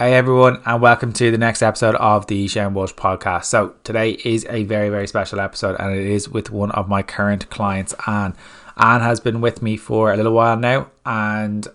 [0.00, 3.44] Hey everyone, and welcome to the next episode of the Shane Walsh podcast.
[3.44, 7.02] So today is a very, very special episode, and it is with one of my
[7.02, 8.34] current clients, Anne.
[8.78, 11.68] Anne has been with me for a little while now, and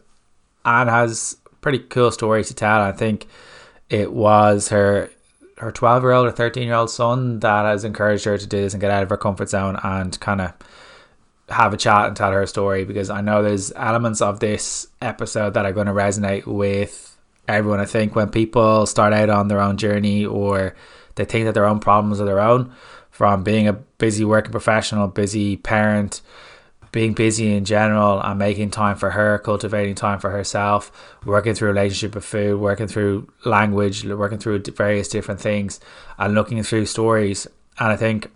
[0.65, 2.81] Anne has pretty cool story to tell.
[2.81, 3.27] I think
[3.91, 5.11] it was her
[5.57, 8.57] her twelve year old or thirteen year old son that has encouraged her to do
[8.59, 10.53] this and get out of her comfort zone and kind of
[11.49, 15.53] have a chat and tell her story because I know there's elements of this episode
[15.53, 17.14] that are going to resonate with
[17.47, 17.79] everyone.
[17.79, 20.75] I think when people start out on their own journey or
[21.15, 22.73] they think that their own problems are their own,
[23.09, 26.21] from being a busy working professional, busy parent,
[26.91, 30.91] being busy in general and making time for her, cultivating time for herself,
[31.25, 35.79] working through relationship with food, working through language, working through various different things,
[36.17, 37.47] and looking through stories.
[37.79, 38.31] And I think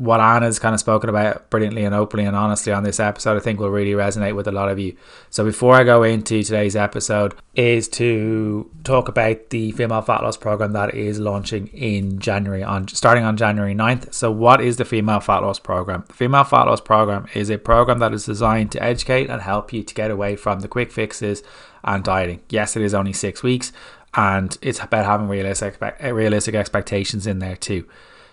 [0.00, 3.40] what Anna's kind of spoken about brilliantly and openly and honestly on this episode, I
[3.40, 4.96] think will really resonate with a lot of you.
[5.28, 10.38] So before I go into today's episode, is to talk about the female fat loss
[10.38, 14.14] program that is launching in January on starting on January 9th.
[14.14, 16.04] So what is the female fat loss program?
[16.08, 19.70] The female fat loss program is a program that is designed to educate and help
[19.70, 21.42] you to get away from the quick fixes
[21.84, 22.40] and dieting.
[22.48, 23.70] Yes, it is only 6 weeks
[24.14, 27.86] and it's about having realistic realistic expectations in there too.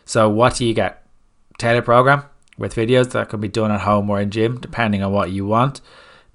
[0.06, 1.04] So what do you get?
[1.58, 2.24] Tailored program
[2.58, 5.46] with videos that can be done at home or in gym, depending on what you
[5.46, 5.82] want.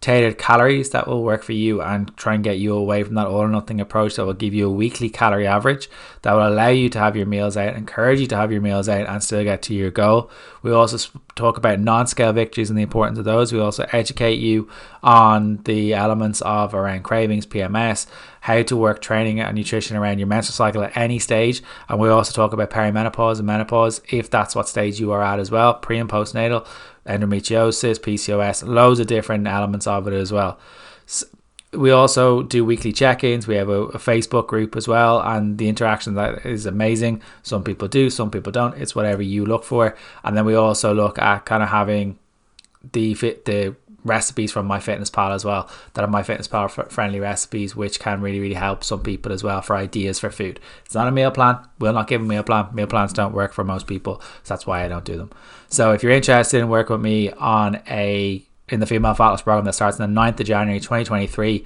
[0.03, 3.29] Tailored calories that will work for you and try and get you away from that
[3.29, 5.89] all or nothing approach that will give you a weekly calorie average
[6.23, 8.89] that will allow you to have your meals out, encourage you to have your meals
[8.89, 10.29] out, and still get to your goal.
[10.63, 13.53] We also talk about non scale victories and the importance of those.
[13.53, 14.69] We also educate you
[15.03, 18.07] on the elements of around cravings, PMS,
[18.43, 21.63] how to work training and nutrition around your menstrual cycle at any stage.
[21.89, 25.39] And we also talk about perimenopause and menopause if that's what stage you are at
[25.39, 26.67] as well, pre and postnatal,
[27.07, 30.59] endometriosis, PCOS, loads of different elements of it as well.
[31.73, 33.47] We also do weekly check-ins.
[33.47, 37.23] We have a, a, facebook group as well and the interaction that is amazing.
[37.43, 38.77] Some people do some people don't.
[38.77, 39.97] It's whatever you look for.
[40.23, 42.19] And then we also look at kind of having
[42.93, 48.21] the fit the recipes from MyFitnessPal as well that are MyFitnessPal friendly recipes which can
[48.21, 50.61] really really help some people as well for ideas for food.
[50.85, 51.59] It's not a meal plan.
[51.79, 52.69] We'll not give a meal plan.
[52.73, 54.21] Meal plans don't work for most people.
[54.43, 55.31] So that's why i don't do them.
[55.69, 59.43] So if you're interested in working with me on a in the female fat loss
[59.43, 61.65] program that starts on the 9th of january 2023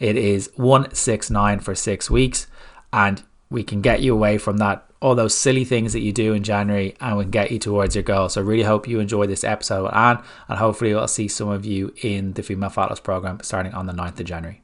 [0.00, 2.46] it is 169 for six weeks
[2.92, 6.34] and we can get you away from that all those silly things that you do
[6.34, 8.28] in January and can get you towards your goal.
[8.28, 11.64] So I really hope you enjoy this episode Anne and hopefully I'll see some of
[11.64, 14.62] you in the Female Fat program starting on the 9th of January.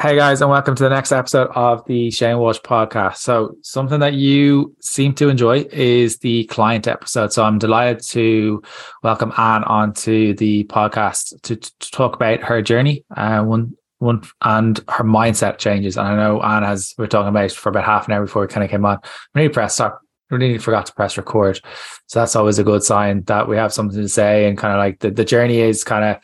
[0.00, 3.18] Hey guys, and welcome to the next episode of the Shane Walsh podcast.
[3.18, 7.32] So, something that you seem to enjoy is the client episode.
[7.32, 8.60] So, I'm delighted to
[9.04, 13.04] welcome Anne onto the podcast to, to talk about her journey.
[13.16, 15.96] Uh, one one and her mindset changes.
[15.96, 18.42] And I know Anne has we are talking about for about half an hour before
[18.42, 18.98] we kind of came on.
[19.34, 20.00] We need to press stop.
[20.30, 21.60] We really forgot to press record.
[22.06, 24.78] So that's always a good sign that we have something to say and kind of
[24.78, 26.16] like the, the journey is kind of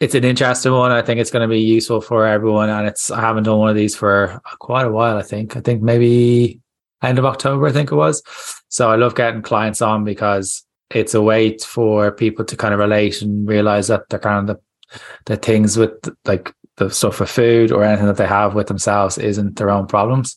[0.00, 0.92] it's an interesting one.
[0.92, 2.70] I think it's going to be useful for everyone.
[2.70, 5.56] And it's I haven't done one of these for quite a while, I think.
[5.56, 6.60] I think maybe
[7.02, 8.22] end of October, I think it was.
[8.68, 12.80] So I love getting clients on because it's a way for people to kind of
[12.80, 14.62] relate and realize that they're kind of the
[15.26, 15.92] the things with
[16.24, 19.86] like the stuff for food or anything that they have with themselves isn't their own
[19.86, 20.36] problems.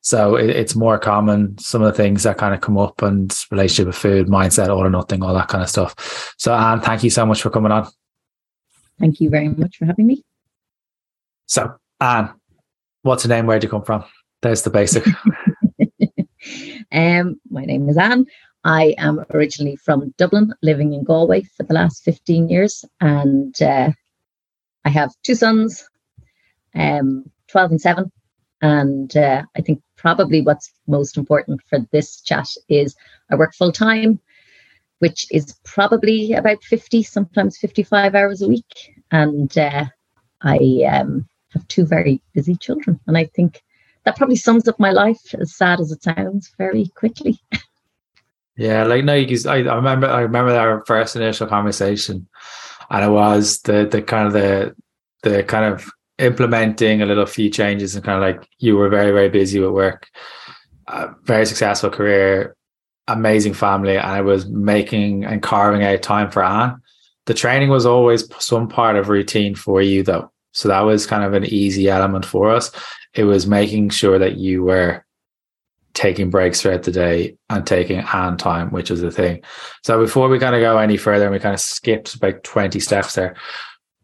[0.00, 1.56] So it, it's more common.
[1.58, 4.84] Some of the things that kind of come up and relationship with food, mindset, all
[4.84, 6.34] or nothing, all that kind of stuff.
[6.38, 7.88] So Anne, thank you so much for coming on.
[8.98, 10.24] Thank you very much for having me.
[11.46, 12.30] So Anne,
[13.02, 13.46] what's your name?
[13.46, 14.04] Where'd you come from?
[14.42, 15.06] There's the basic.
[16.92, 18.26] um, my name is Anne.
[18.64, 23.92] I am originally from Dublin, living in Galway for the last 15 years, and uh,
[24.84, 25.88] I have two sons,
[26.74, 28.12] um, 12 and 7.
[28.62, 32.94] And uh, I think probably what's most important for this chat is
[33.30, 34.20] I work full time,
[34.98, 38.94] which is probably about 50, sometimes 55 hours a week.
[39.10, 39.86] And uh,
[40.42, 40.58] I
[40.90, 43.00] um, have two very busy children.
[43.06, 43.62] And I think
[44.04, 47.38] that probably sums up my life, as sad as it sounds, very quickly.
[48.56, 52.28] Yeah, like no, I, I remember I remember our first initial conversation,
[52.88, 54.76] and it was the the kind of the
[55.24, 59.10] the kind of implementing a little few changes and kind of like you were very
[59.10, 60.06] very busy with work,
[61.24, 62.54] very successful career,
[63.08, 66.80] amazing family, and I was making and carving out time for Anne.
[67.26, 71.24] The training was always some part of routine for you though, so that was kind
[71.24, 72.70] of an easy element for us.
[73.14, 75.04] It was making sure that you were
[75.94, 79.42] taking breaks throughout the day and taking Anne time, which is the thing.
[79.84, 82.80] So before we kind of go any further, and we kind of skipped about 20
[82.80, 83.36] steps there,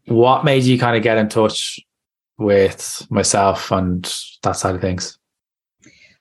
[0.07, 1.81] what made you kind of get in touch
[2.39, 4.05] with myself and
[4.43, 5.19] that side of things?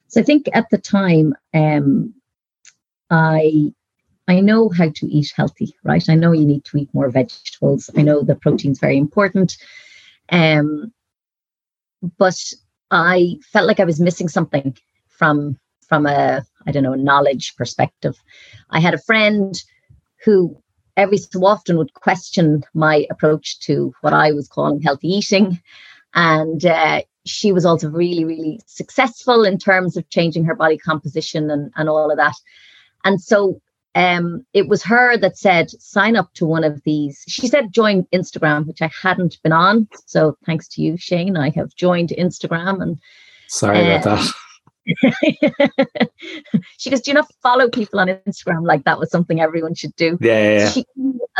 [0.07, 2.13] So I think at the time, um,
[3.09, 3.73] I
[4.27, 6.07] I know how to eat healthy, right?
[6.07, 7.89] I know you need to eat more vegetables.
[7.97, 9.57] I know the protein's very important.
[10.31, 10.93] Um,
[12.17, 12.39] but
[12.91, 14.77] I felt like I was missing something
[15.07, 18.15] from from a I don't know knowledge perspective.
[18.69, 19.59] I had a friend
[20.23, 20.61] who
[20.99, 25.61] every so often would question my approach to what I was calling healthy eating,
[26.13, 31.49] and uh, she was also really really successful in terms of changing her body composition
[31.49, 32.35] and and all of that.
[33.05, 33.61] And so
[33.95, 37.23] um, it was her that said, sign up to one of these.
[37.27, 39.87] She said, join Instagram, which I hadn't been on.
[40.05, 42.81] So thanks to you, Shane, I have joined Instagram.
[42.81, 42.99] And
[43.47, 44.33] sorry uh, about that.
[46.77, 48.65] she goes, Do you not follow people on Instagram?
[48.65, 50.17] Like that was something everyone should do.
[50.21, 50.59] Yeah.
[50.59, 50.69] yeah.
[50.69, 50.85] She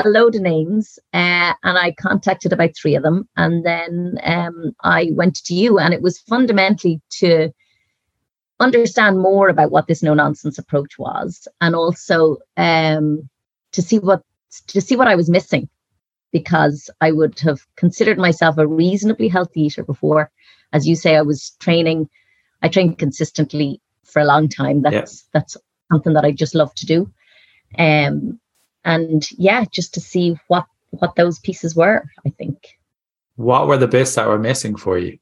[0.04, 3.28] a load of names uh, and I contacted about three of them.
[3.36, 7.52] And then um, I went to you, and it was fundamentally to
[8.60, 13.30] understand more about what this no nonsense approach was and also um,
[13.72, 14.22] to see what
[14.68, 15.70] to see what I was missing
[16.32, 20.32] because I would have considered myself a reasonably healthy eater before.
[20.74, 22.10] As you say, I was training,
[22.62, 24.82] I trained consistently for a long time.
[24.82, 25.58] That's that's
[25.92, 27.12] something that I just love to do.
[27.78, 28.40] Um,
[28.84, 32.80] and yeah, just to see what what those pieces were, I think.
[33.36, 35.18] What were the bits that were missing for you?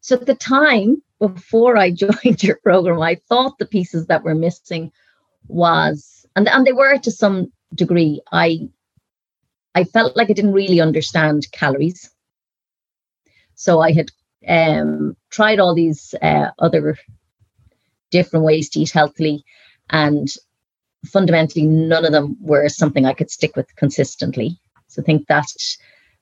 [0.00, 4.34] So at the time, before I joined your program, I thought the pieces that were
[4.34, 4.92] missing
[5.48, 8.68] was, and, and they were to some degree, I
[9.74, 12.10] I felt like I didn't really understand calories.
[13.56, 14.10] So I had
[14.48, 16.98] um, tried all these uh, other
[18.10, 19.44] different ways to eat healthily,
[19.90, 20.28] and
[21.06, 24.58] fundamentally, none of them were something I could stick with consistently.
[24.88, 25.78] So I think that's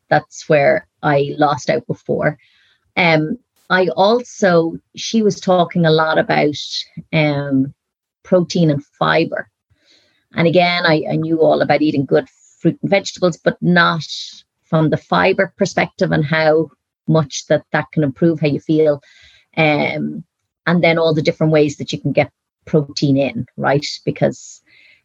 [0.09, 2.39] that's where I lost out before.
[2.97, 3.39] Um,
[3.71, 6.57] I also, she was talking a lot about
[7.13, 7.73] um,
[8.23, 9.49] protein and fiber.
[10.35, 12.29] And again, I, I knew all about eating good
[12.61, 14.05] fruit and vegetables, but not
[14.65, 16.71] from the fiber perspective and how
[17.09, 19.03] much that that can improve how you feel.
[19.57, 20.25] Um,
[20.67, 22.33] and then all the different ways that you can get
[22.65, 23.85] protein in, right?
[24.05, 24.63] Because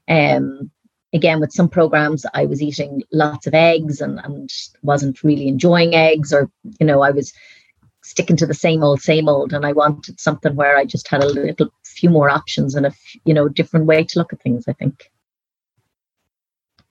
[0.07, 0.71] um,
[1.13, 4.49] again, with some programs, I was eating lots of eggs and, and
[4.83, 6.49] wasn't really enjoying eggs, or,
[6.79, 7.33] you know, I was
[8.03, 9.53] sticking to the same old, same old.
[9.53, 12.93] And I wanted something where I just had a little few more options and a
[13.25, 14.65] you know different way to look at things.
[14.67, 15.11] I think.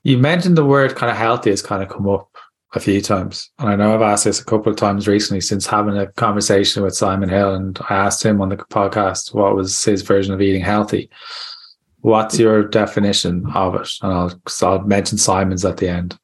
[0.02, 2.36] You mentioned the word kind of healthy has kind of come up
[2.74, 5.66] a few times, and I know I've asked this a couple of times recently since
[5.66, 9.84] having a conversation with Simon Hill, and I asked him on the podcast what was
[9.84, 11.08] his version of eating healthy.
[12.00, 13.88] What's your definition of it?
[14.02, 16.18] And I'll, I'll mention Simon's at the end.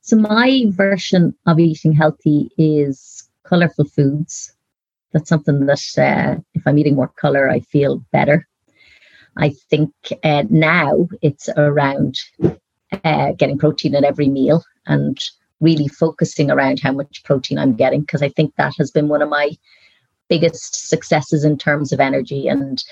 [0.00, 4.52] So my version of eating healthy is colorful foods.
[5.12, 8.48] That's something that uh, if I'm eating more color, I feel better.
[9.36, 9.92] I think
[10.24, 12.18] uh, now it's around
[13.04, 15.18] uh, getting protein at every meal and
[15.62, 19.22] really focusing around how much protein I'm getting because I think that has been one
[19.22, 19.52] of my
[20.28, 22.82] biggest successes in terms of energy and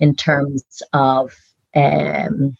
[0.00, 1.34] in terms of
[1.74, 2.56] um,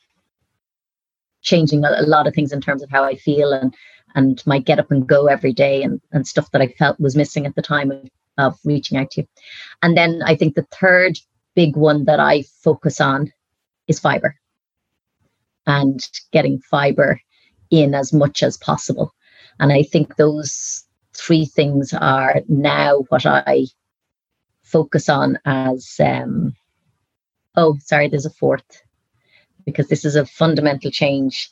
[1.42, 3.74] changing a, lot of things in terms of how I feel and
[4.14, 7.16] and my get up and go every day and, and stuff that I felt was
[7.16, 8.08] missing at the time of,
[8.38, 9.28] of reaching out to you.
[9.82, 11.18] And then I think the third
[11.56, 13.32] big one that I focus on
[13.88, 14.36] is fiber
[15.66, 16.00] and
[16.32, 17.20] getting fiber
[17.70, 19.12] in as much as possible.
[19.60, 20.84] And I think those
[21.14, 23.66] three things are now what I
[24.62, 26.54] focus on as um,
[27.56, 28.82] oh sorry there's a fourth
[29.64, 31.50] because this is a fundamental change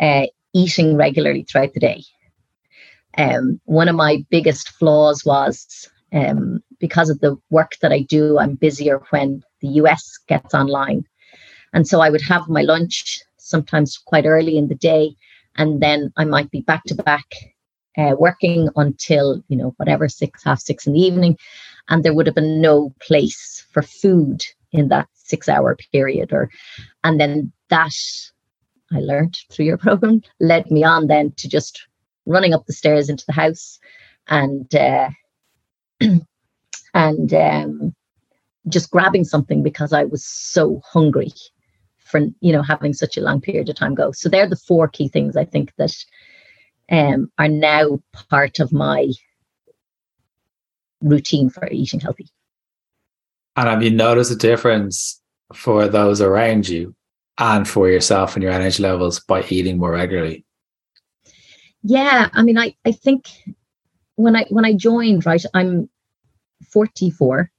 [0.00, 2.02] uh, eating regularly throughout the day.
[3.18, 8.38] Um, one of my biggest flaws was um, because of the work that I do,
[8.38, 11.04] I'm busier when the US gets online.
[11.72, 15.14] And so I would have my lunch sometimes quite early in the day,
[15.56, 17.34] and then I might be back to back
[17.96, 21.36] uh, working until, you know, whatever, six, half six in the evening.
[21.88, 26.32] And there would have been no place for food in that six hour period.
[26.32, 26.50] Or,
[27.04, 27.94] and then that
[28.92, 31.86] I learned through your program led me on then to just
[32.26, 33.78] running up the stairs into the house
[34.28, 35.08] and uh,
[36.94, 37.94] and um,
[38.68, 41.32] just grabbing something because I was so hungry
[42.06, 44.12] for you know having such a long period of time go.
[44.12, 45.94] So they're the four key things I think that
[46.90, 49.08] um, are now part of my
[51.00, 52.28] routine for eating healthy.
[53.56, 55.20] And have you noticed a difference
[55.54, 56.94] for those around you
[57.38, 60.44] and for yourself and your energy levels by eating more regularly?
[61.82, 63.28] Yeah, I mean, I, I think
[64.16, 65.88] when I when I joined, right, I'm
[66.72, 67.50] 44.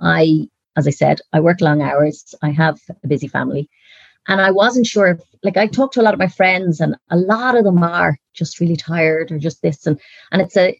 [0.00, 2.34] I, as I said, I work long hours.
[2.42, 3.68] I have a busy family.
[4.28, 6.96] And I wasn't sure if, like, I talked to a lot of my friends, and
[7.10, 9.86] a lot of them are just really tired or just this.
[9.86, 10.00] And,
[10.32, 10.78] and it's a,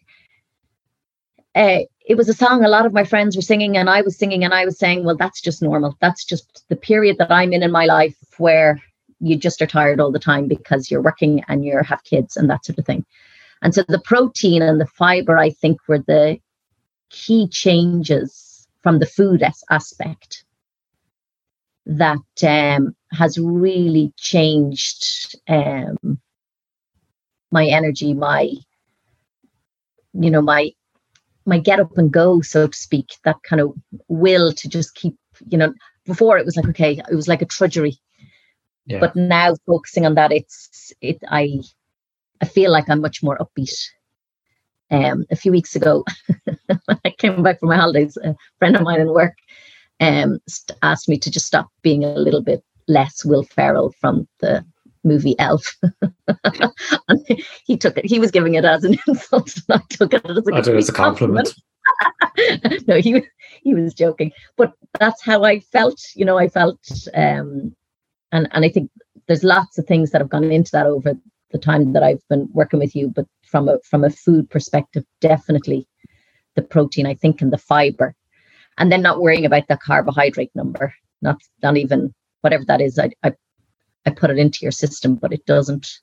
[1.55, 4.17] uh, it was a song a lot of my friends were singing, and I was
[4.17, 5.95] singing, and I was saying, well, that's just normal.
[6.01, 8.81] That's just the period that I'm in in my life where
[9.19, 12.49] you just are tired all the time because you're working and you have kids and
[12.49, 13.05] that sort of thing.
[13.61, 16.37] And so the protein and the fiber, I think, were the
[17.09, 20.43] key changes from the food as- aspect
[21.85, 26.19] that um, has really changed um,
[27.51, 28.51] my energy, my
[30.13, 30.71] you know my
[31.45, 33.11] my get up and go, so to speak.
[33.23, 33.73] That kind of
[34.07, 35.15] will to just keep
[35.49, 35.73] you know.
[36.05, 37.97] Before it was like okay, it was like a trudgery,
[38.85, 38.99] yeah.
[38.99, 41.17] but now focusing on that, it's it.
[41.29, 41.59] I
[42.41, 43.75] I feel like I'm much more upbeat.
[44.89, 46.05] Um, a few weeks ago,
[46.85, 49.33] when I came back from my holidays, a friend of mine in work
[49.99, 50.39] um,
[50.81, 54.65] asked me to just stop being a little bit less Will Ferrell from the
[55.03, 55.75] movie Elf.
[57.07, 57.25] and
[57.65, 60.37] he took it, he was giving it as an insult, and I took it as
[60.37, 61.53] a, I took it as a compliment.
[62.35, 62.87] compliment.
[62.87, 63.23] no, he
[63.63, 65.99] he was joking, but that's how I felt.
[66.15, 66.79] You know, I felt,
[67.13, 67.75] um,
[68.31, 68.91] and and I think
[69.27, 71.13] there's lots of things that have gone into that over
[71.51, 73.09] the time that I've been working with you.
[73.09, 75.87] But from a from a food perspective, definitely
[76.55, 78.15] the protein, I think, and the fiber
[78.79, 83.11] and then not worrying about the carbohydrate number not not even whatever that is I,
[83.23, 83.33] I
[84.05, 85.99] i put it into your system but it doesn't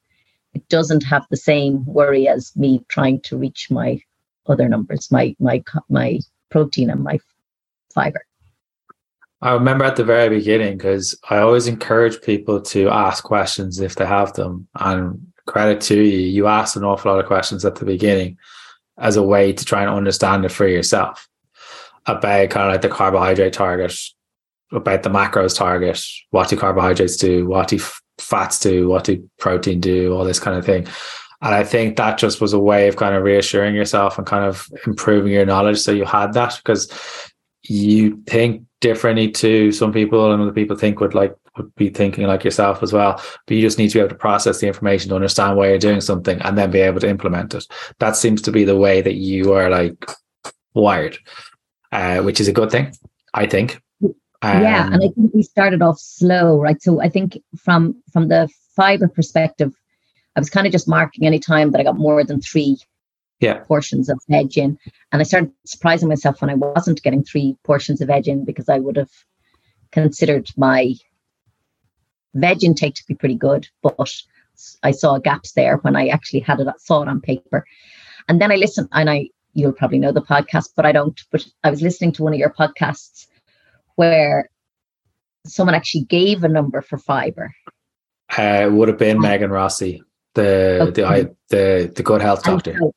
[0.55, 4.01] it doesn't have the same worry as me trying to reach my
[4.47, 6.19] other numbers my my my
[6.51, 7.19] protein and my
[7.93, 8.23] fiber
[9.45, 13.95] I remember at the very beginning because I always encourage people to ask questions if
[13.97, 14.67] they have them.
[14.77, 18.39] And credit to you, you asked an awful lot of questions at the beginning
[18.97, 21.29] as a way to try and understand it for yourself
[22.07, 23.95] about kind of like the carbohydrate target,
[24.75, 26.01] about the macros target,
[26.31, 27.79] what do carbohydrates do, what do
[28.19, 30.87] fats do, what do protein do, all this kind of thing.
[31.43, 34.45] And I think that just was a way of kind of reassuring yourself and kind
[34.45, 35.79] of improving your knowledge.
[35.79, 36.91] So you had that because
[37.63, 42.27] you think differently to some people and other people think would like would be thinking
[42.27, 43.23] like yourself as well.
[43.47, 45.79] But you just need to be able to process the information to understand why you're
[45.79, 47.65] doing something and then be able to implement it.
[48.01, 50.05] That seems to be the way that you are like
[50.75, 51.19] wired
[51.95, 52.93] uh, which is a good thing,
[53.33, 53.81] I think.
[54.45, 56.81] Um, yeah, and I think we started off slow, right?
[56.83, 59.73] So I think from from the fiber perspective,
[60.37, 62.77] I was kind of just marking any time that I got more than three
[63.41, 63.61] yeah.
[63.65, 64.79] portions of veg in.
[65.13, 68.69] And I started surprising myself when I wasn't getting three portions of veg in because
[68.69, 69.11] I would have
[69.93, 70.95] considered my
[72.35, 74.11] veg intake to be pretty good, but
[74.83, 77.65] I saw gaps there when I actually had it saw it on paper.
[78.29, 81.19] And then I listened and I you'll probably know the podcast, but I don't.
[81.31, 83.27] But I was listening to one of your podcasts
[83.97, 84.49] where
[85.47, 87.55] someone actually gave a number for fiber.
[88.37, 90.03] Uh, it would have been Megan Rossi,
[90.35, 90.91] the okay.
[90.91, 92.77] the I, the the good health doctor.
[92.79, 92.95] So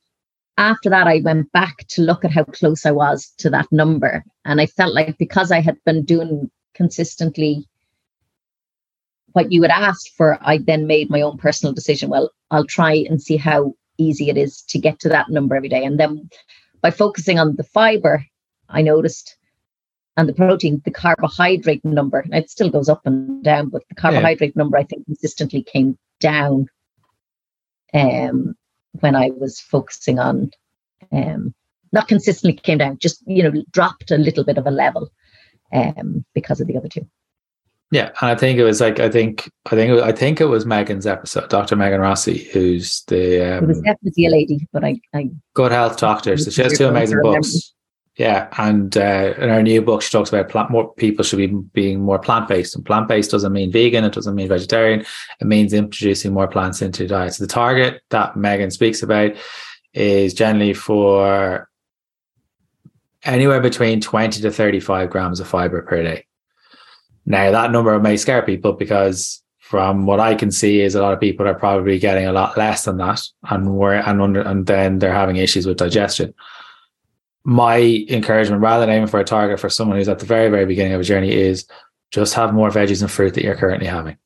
[0.56, 4.24] after that, I went back to look at how close I was to that number,
[4.44, 7.66] and I felt like because I had been doing consistently
[9.32, 12.08] what you had asked for, I then made my own personal decision.
[12.08, 15.68] Well, I'll try and see how easy it is to get to that number every
[15.68, 15.84] day.
[15.84, 16.28] And then
[16.80, 18.24] by focusing on the fiber,
[18.68, 19.36] I noticed
[20.18, 24.52] and the protein, the carbohydrate number, it still goes up and down, but the carbohydrate
[24.54, 24.60] yeah.
[24.60, 26.66] number I think consistently came down
[27.94, 28.56] um,
[28.98, 30.50] when I was focusing on
[31.12, 31.54] um,
[31.92, 35.08] not consistently came down, just you know, dropped a little bit of a level
[35.72, 37.08] um, because of the other two.
[37.92, 40.46] Yeah, and I think it was like I think I think was, I think it
[40.46, 41.76] was Megan's episode, Dr.
[41.76, 45.96] Megan Rossi, who's the um, it was definitely a lady, but I, I good health
[45.96, 46.36] doctor.
[46.36, 47.72] So she has two amazing books.
[48.18, 51.46] Yeah, and uh, in her new book, she talks about plant, more people should be
[51.46, 55.04] being more plant based, and plant based doesn't mean vegan, it doesn't mean vegetarian,
[55.40, 57.34] it means introducing more plants into your diet.
[57.34, 59.36] So the target that Megan speaks about
[59.94, 61.68] is generally for
[63.22, 66.26] anywhere between twenty to thirty five grams of fiber per day.
[67.24, 71.12] Now that number may scare people because from what I can see is a lot
[71.12, 74.66] of people are probably getting a lot less than that and we're and under and
[74.66, 76.34] then they're having issues with digestion.
[77.48, 80.66] My encouragement, rather than aiming for a target for someone who's at the very, very
[80.66, 81.66] beginning of a journey, is
[82.10, 84.18] just have more veggies and fruit that you're currently having.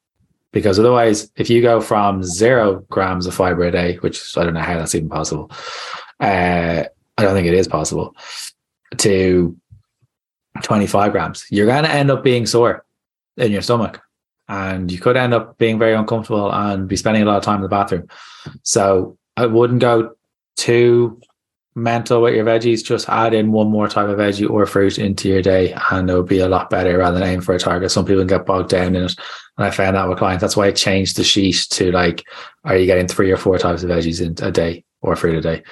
[0.52, 4.54] Because otherwise, if you go from zero grams of fiber a day, which I don't
[4.54, 5.52] know how that's even possible,
[6.18, 6.82] uh,
[7.16, 8.16] I don't think it is possible,
[8.98, 9.56] to
[10.62, 12.84] 25 grams, you're going to end up being sore
[13.36, 14.02] in your stomach
[14.48, 17.56] and you could end up being very uncomfortable and be spending a lot of time
[17.56, 18.08] in the bathroom.
[18.62, 20.16] So I wouldn't go
[20.56, 21.20] too
[21.74, 25.28] mental with your veggies, just add in one more type of veggie or fruit into
[25.28, 27.90] your day and it'll be a lot better rather than aim for a target.
[27.90, 29.14] Some people get bogged down in it.
[29.56, 30.42] And I found that with clients.
[30.42, 32.24] That's why I changed the sheet to like,
[32.64, 35.40] are you getting three or four types of veggies in a day or fruit a
[35.40, 35.62] day?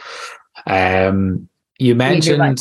[0.66, 2.40] Um, you mentioned.
[2.40, 2.61] Right.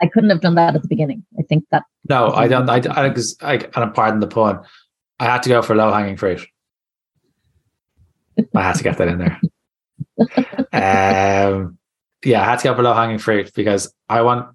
[0.00, 1.24] I couldn't have done that at the beginning.
[1.38, 1.82] I think that.
[2.08, 2.68] No, I don't.
[2.68, 4.60] I, I, I, and pardon the pun.
[5.18, 6.46] I had to go for low hanging fruit.
[8.54, 9.40] I had to get that in there.
[11.52, 11.78] um,
[12.24, 14.54] yeah, I had to go for low hanging fruit because I want,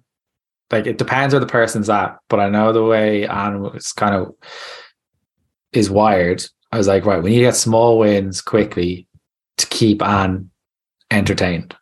[0.70, 4.14] like, it depends where the person's at, but I know the way Anne was kind
[4.14, 4.34] of
[5.72, 6.44] is wired.
[6.72, 9.06] I was like, right, we need to get small wins quickly
[9.58, 10.50] to keep Anne
[11.10, 11.76] entertained.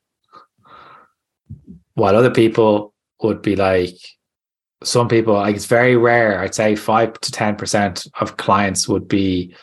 [1.94, 3.96] While other people would be like,
[4.82, 9.54] some people, like it's very rare, I'd say five to 10% of clients would be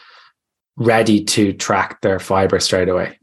[0.77, 3.18] ready to track their fiber straight away.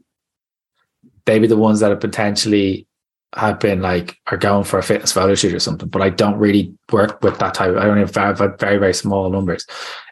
[1.27, 2.87] They'd be the ones that have potentially
[3.35, 6.73] have been like are going for a fitness shoot or something, but I don't really
[6.91, 7.71] work with that type.
[7.71, 9.65] Of, I don't have very, very, very small numbers.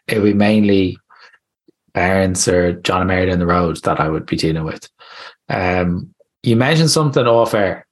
[0.08, 0.98] It would be mainly
[1.94, 4.90] parents or John and Mary down the road that I would be dealing with.
[5.48, 7.88] Um, you mentioned something off air,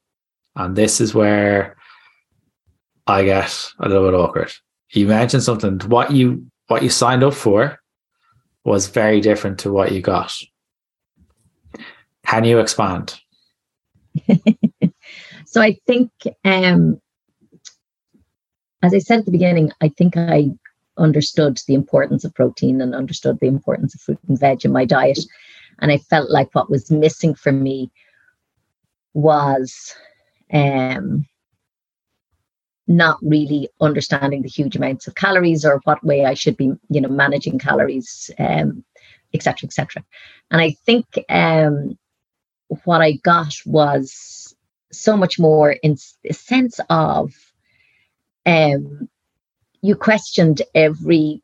[0.54, 1.76] and this is where
[3.06, 4.52] I get a little bit awkward.
[4.90, 5.80] You mentioned something.
[5.88, 7.80] What you what you signed up for
[8.64, 10.32] was very different to what you got.
[12.34, 13.14] Can you expand?
[15.46, 16.10] so I think,
[16.44, 17.00] um,
[18.82, 20.48] as I said at the beginning, I think I
[20.98, 24.84] understood the importance of protein and understood the importance of fruit and veg in my
[24.84, 25.20] diet.
[25.78, 27.92] And I felt like what was missing for me
[29.12, 29.94] was
[30.52, 31.26] um,
[32.88, 37.00] not really understanding the huge amounts of calories or what way I should be, you
[37.00, 38.84] know, managing calories, um,
[39.32, 40.02] et cetera, et cetera.
[40.50, 41.96] And I think um,
[42.84, 44.54] what I got was
[44.92, 45.96] so much more in
[46.28, 47.32] a sense of
[48.46, 49.08] um,
[49.82, 51.42] you questioned every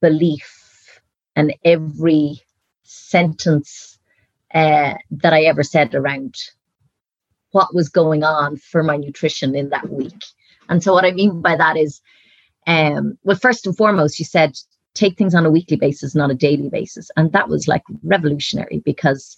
[0.00, 1.00] belief
[1.34, 2.40] and every
[2.82, 3.98] sentence
[4.54, 6.36] uh, that I ever said around
[7.52, 10.24] what was going on for my nutrition in that week.
[10.68, 12.00] And so, what I mean by that is,
[12.66, 14.52] um, well, first and foremost, you said
[14.96, 17.10] take things on a weekly basis, not a daily basis.
[17.16, 19.36] And that was like revolutionary because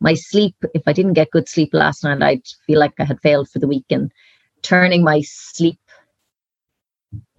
[0.00, 3.20] my sleep, if I didn't get good sleep last night, I'd feel like I had
[3.20, 3.84] failed for the week.
[3.90, 4.10] And
[4.62, 5.78] turning my sleep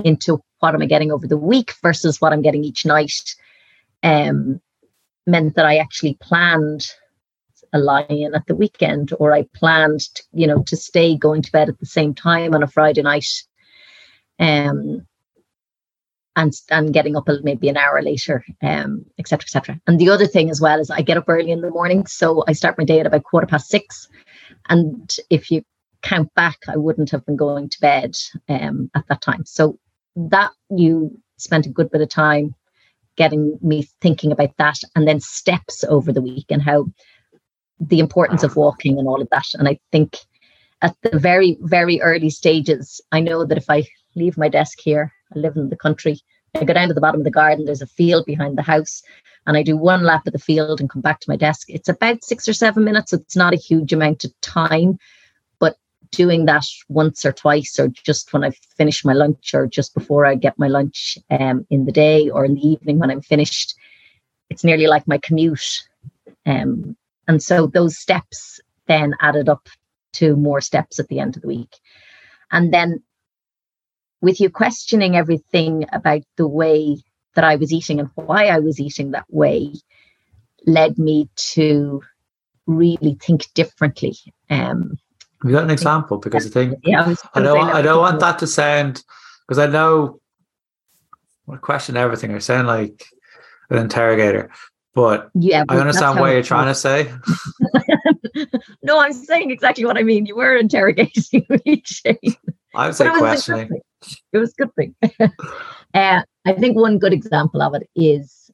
[0.04, 3.36] into what am I getting over the week versus what I'm getting each night
[4.04, 4.62] um,
[5.26, 6.86] meant that I actually planned
[7.74, 11.52] a lie-in at the weekend or I planned, to, you know, to stay going to
[11.52, 13.44] bed at the same time on a Friday night.
[14.40, 15.08] Um,
[16.36, 19.82] and and getting up maybe an hour later, um, et cetera, et cetera.
[19.88, 22.44] And the other thing as well is I get up early in the morning, so
[22.48, 24.08] I start my day at about quarter past six.
[24.70, 25.64] And if you
[26.02, 28.16] count back, I wouldn't have been going to bed
[28.50, 29.44] um, at that time.
[29.46, 29.78] So
[30.16, 32.56] that you spent a good bit of time
[33.18, 36.86] getting me thinking about that, and then steps over the week and how
[37.80, 39.48] the importance of walking and all of that.
[39.56, 40.18] And I think
[40.82, 45.12] at the very, very early stages, I know that if I leave my desk here,
[45.36, 46.20] I live in the country,
[46.56, 49.02] I go down to the bottom of the garden, there's a field behind the house,
[49.48, 51.70] and I do one lap of the field and come back to my desk.
[51.70, 53.14] It's about six or seven minutes.
[53.14, 55.00] It's not a huge amount of time,
[55.60, 55.78] but
[56.12, 60.26] doing that once or twice, or just when I finish my lunch, or just before
[60.26, 63.76] I get my lunch um, in the day or in the evening when I'm finished,
[64.50, 65.88] it's nearly like my commute.
[66.46, 69.70] Um, and so those steps then added up
[70.14, 71.78] to more steps at the end of the week.
[72.52, 73.02] And then
[74.22, 76.98] with you questioning everything about the way
[77.36, 79.74] that I was eating and why I was eating that way
[80.66, 82.02] led me to
[82.68, 84.16] really think differently.
[84.50, 84.98] Um,
[85.42, 86.18] Have you got an example?
[86.18, 87.04] Because I think yeah,
[87.34, 89.04] I, I don't I don't want that to sound
[89.48, 90.20] because I know
[91.52, 92.34] I question everything.
[92.34, 93.06] I sound like
[93.70, 94.52] an interrogator.
[94.94, 97.12] But yeah, I understand what you're trying to say.
[98.84, 100.26] no, I'm saying exactly what I mean.
[100.26, 102.18] You were interrogating me, Shane.
[102.76, 103.70] I would say questioning.
[104.34, 104.96] It was a good thing.
[105.94, 108.50] uh, I think one good example of it is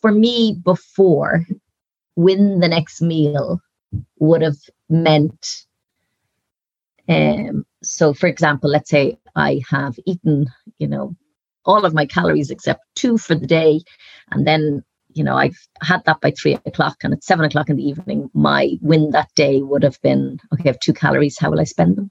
[0.00, 1.44] for me before,
[2.16, 3.60] win the next meal
[4.18, 4.56] would have
[4.88, 5.66] meant
[7.08, 10.46] um, so for example, let's say I have eaten,
[10.78, 11.16] you know,
[11.64, 13.80] all of my calories except two for the day,
[14.30, 17.76] and then you know, I've had that by three o'clock and at seven o'clock in
[17.76, 21.50] the evening, my win that day would have been okay, I have two calories, how
[21.50, 22.10] will I spend them?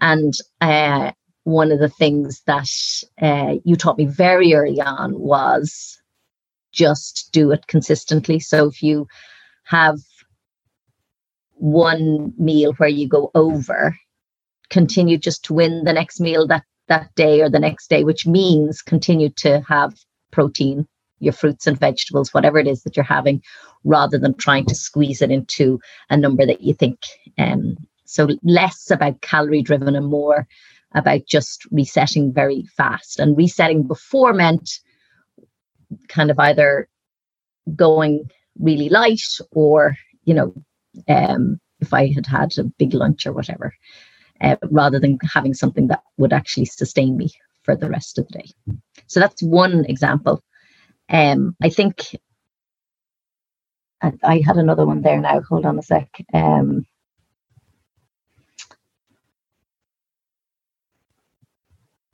[0.00, 1.10] And uh,
[1.48, 2.68] one of the things that
[3.22, 5.98] uh, you taught me very early on was
[6.72, 8.38] just do it consistently.
[8.38, 9.06] So if you
[9.64, 9.96] have
[11.54, 13.96] one meal where you go over,
[14.68, 18.26] continue just to win the next meal that that day or the next day, which
[18.26, 19.94] means continue to have
[20.30, 20.86] protein,
[21.18, 23.42] your fruits and vegetables, whatever it is that you're having,
[23.84, 25.80] rather than trying to squeeze it into
[26.10, 26.98] a number that you think.
[27.38, 30.46] Um, so less about calorie driven and more
[30.94, 33.18] about just resetting very fast.
[33.18, 34.70] And resetting before meant
[36.08, 36.88] kind of either
[37.74, 39.22] going really light
[39.52, 40.54] or, you know,
[41.08, 43.74] um, if I had had a big lunch or whatever,
[44.40, 47.30] uh, rather than having something that would actually sustain me
[47.62, 48.48] for the rest of the day.
[49.06, 50.42] So that's one example.
[51.08, 52.16] Um, I think
[54.02, 55.40] I, I, had another one there now.
[55.48, 56.08] Hold on a sec.
[56.34, 56.86] Um,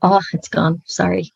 [0.04, 0.82] oh, it's gone.
[0.86, 1.30] Sorry.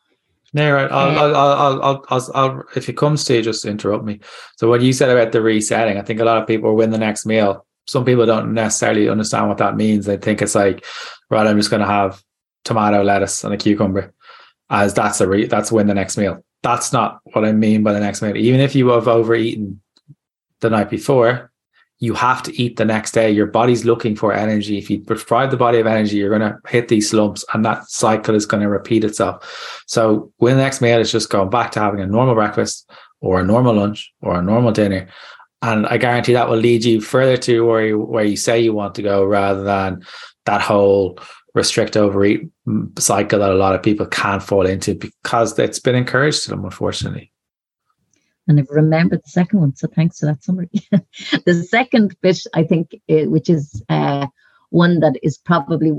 [0.55, 0.91] No, right.
[0.91, 4.21] I'll, I'll, I'll, I'll, I'll, I'll, if it comes to you, just interrupt me.
[4.57, 6.99] So what you said about the resetting, I think a lot of people win the
[6.99, 7.67] next meal.
[7.87, 10.07] Some people don't necessarily understand what that means.
[10.07, 10.85] They think it's like,
[11.31, 12.23] right, I'm just going to have
[12.65, 14.15] tomato, lettuce, and a cucumber,
[14.71, 16.43] as that's a re- that's win the next meal.
[16.63, 18.37] That's not what I mean by the next meal.
[18.37, 19.81] Even if you have overeaten
[20.61, 21.51] the night before,
[22.01, 23.31] you have to eat the next day.
[23.31, 24.79] Your body's looking for energy.
[24.79, 27.89] If you deprive the body of energy, you're going to hit these slumps and that
[27.91, 29.83] cycle is going to repeat itself.
[29.87, 32.89] So when the next meal is just going back to having a normal breakfast
[33.21, 35.09] or a normal lunch or a normal dinner.
[35.61, 38.73] And I guarantee that will lead you further to where you, where you say you
[38.73, 40.05] want to go rather than
[40.47, 41.19] that whole
[41.55, 42.49] restrict overeat
[42.97, 46.65] cycle that a lot of people can't fall into because it's been encouraged to them,
[46.65, 47.33] unfortunately
[48.49, 49.77] and I've remembered the second one.
[49.77, 50.71] So thanks for that summary.
[51.45, 54.27] the second bit, I think, which is uh,
[54.71, 55.93] one that is probably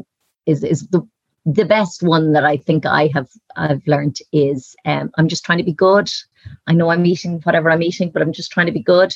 [0.45, 1.07] is is the
[1.45, 5.59] the best one that I think I have I've learned is um, I'm just trying
[5.59, 6.09] to be good.
[6.67, 9.15] I know I'm eating whatever I'm eating, but I'm just trying to be good.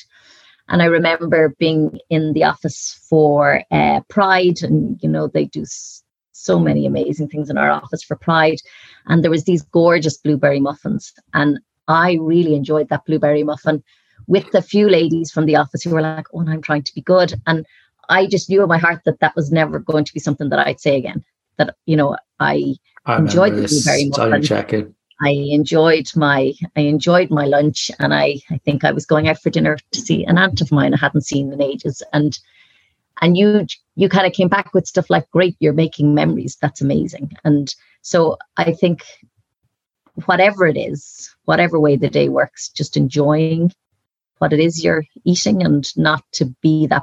[0.68, 5.64] And I remember being in the office for uh, Pride, and you know they do
[6.32, 8.58] so many amazing things in our office for Pride,
[9.06, 13.82] and there was these gorgeous blueberry muffins, and I really enjoyed that blueberry muffin
[14.26, 16.94] with a few ladies from the office who were like, "Oh, and I'm trying to
[16.94, 17.66] be good," and
[18.08, 20.66] I just knew in my heart that that was never going to be something that
[20.66, 21.24] I'd say again.
[21.56, 22.74] That you know, I,
[23.06, 24.32] I enjoyed the blueberry muffin.
[25.22, 29.38] I enjoyed my I enjoyed my lunch, and I I think I was going out
[29.38, 32.38] for dinner to see an aunt of mine I hadn't seen in ages, and
[33.20, 36.56] and you you kind of came back with stuff like, "Great, you're making memories.
[36.60, 39.04] That's amazing." And so I think
[40.26, 43.72] whatever it is, whatever way the day works, just enjoying
[44.38, 47.02] what it is you're eating and not to be that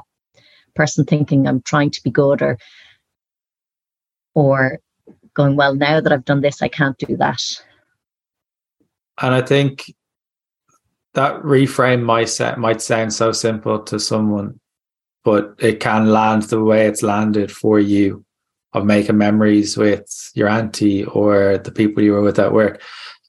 [0.74, 2.58] person thinking I'm trying to be good or
[4.34, 4.78] or
[5.34, 7.40] going, well, now that I've done this, I can't do that.
[9.20, 9.92] And I think
[11.14, 14.58] that reframe mindset might sound so simple to someone,
[15.24, 18.24] but it can land the way it's landed for you
[18.72, 22.82] of making memories with your auntie or the people you were with at work.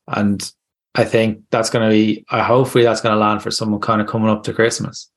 [0.08, 0.52] And
[0.96, 4.02] I think that's going to be, uh, hopefully, that's going to land for someone kind
[4.02, 5.10] of coming up to Christmas.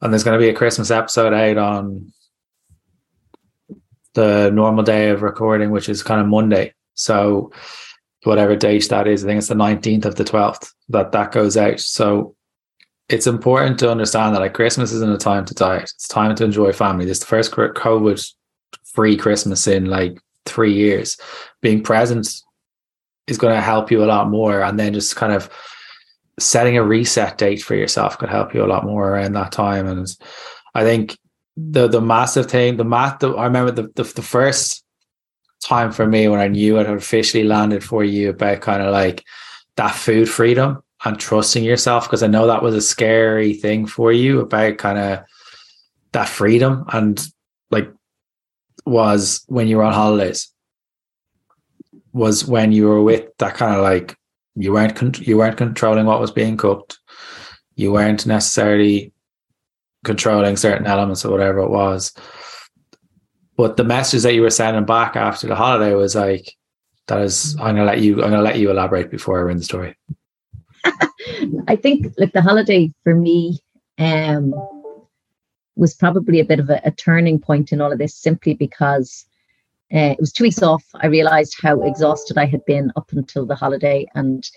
[0.00, 2.12] And there's going to be a Christmas episode out on
[4.14, 6.74] the normal day of recording, which is kind of Monday.
[6.94, 7.52] So,
[8.24, 11.56] whatever date that is, I think it's the 19th of the 12th that that goes
[11.56, 11.80] out.
[11.80, 12.34] So,
[13.08, 15.82] it's important to understand that like Christmas isn't a time to diet.
[15.82, 17.04] It's time to enjoy family.
[17.04, 18.32] This is the first COVID
[18.84, 21.18] free Christmas in like three years.
[21.60, 22.42] Being present
[23.32, 24.62] is going to help you a lot more.
[24.62, 25.50] And then just kind of
[26.38, 29.86] setting a reset date for yourself could help you a lot more around that time.
[29.86, 30.06] And
[30.74, 31.18] I think
[31.56, 34.84] the the massive thing, the math, the, I remember the, the, the first
[35.62, 38.92] time for me when I knew it had officially landed for you about kind of
[38.92, 39.24] like
[39.76, 44.12] that food freedom and trusting yourself because I know that was a scary thing for
[44.12, 45.24] you about kind of
[46.12, 47.24] that freedom and
[47.70, 47.90] like
[48.84, 50.51] was when you were on holidays
[52.12, 54.16] was when you were with that kind of like
[54.54, 56.98] you weren't con- you weren't controlling what was being cooked.
[57.74, 59.12] You weren't necessarily
[60.04, 62.12] controlling certain elements or whatever it was.
[63.56, 66.56] But the message that you were sending back after the holiday was like
[67.06, 69.64] that is i'm gonna let you i'm gonna let you elaborate before i read the
[69.64, 69.96] story.
[71.68, 73.60] I think like the holiday for me
[73.98, 74.54] um
[75.76, 79.26] was probably a bit of a, a turning point in all of this simply because
[79.94, 80.84] uh, it was two weeks off.
[80.94, 84.06] I realized how exhausted I had been up until the holiday.
[84.14, 84.48] And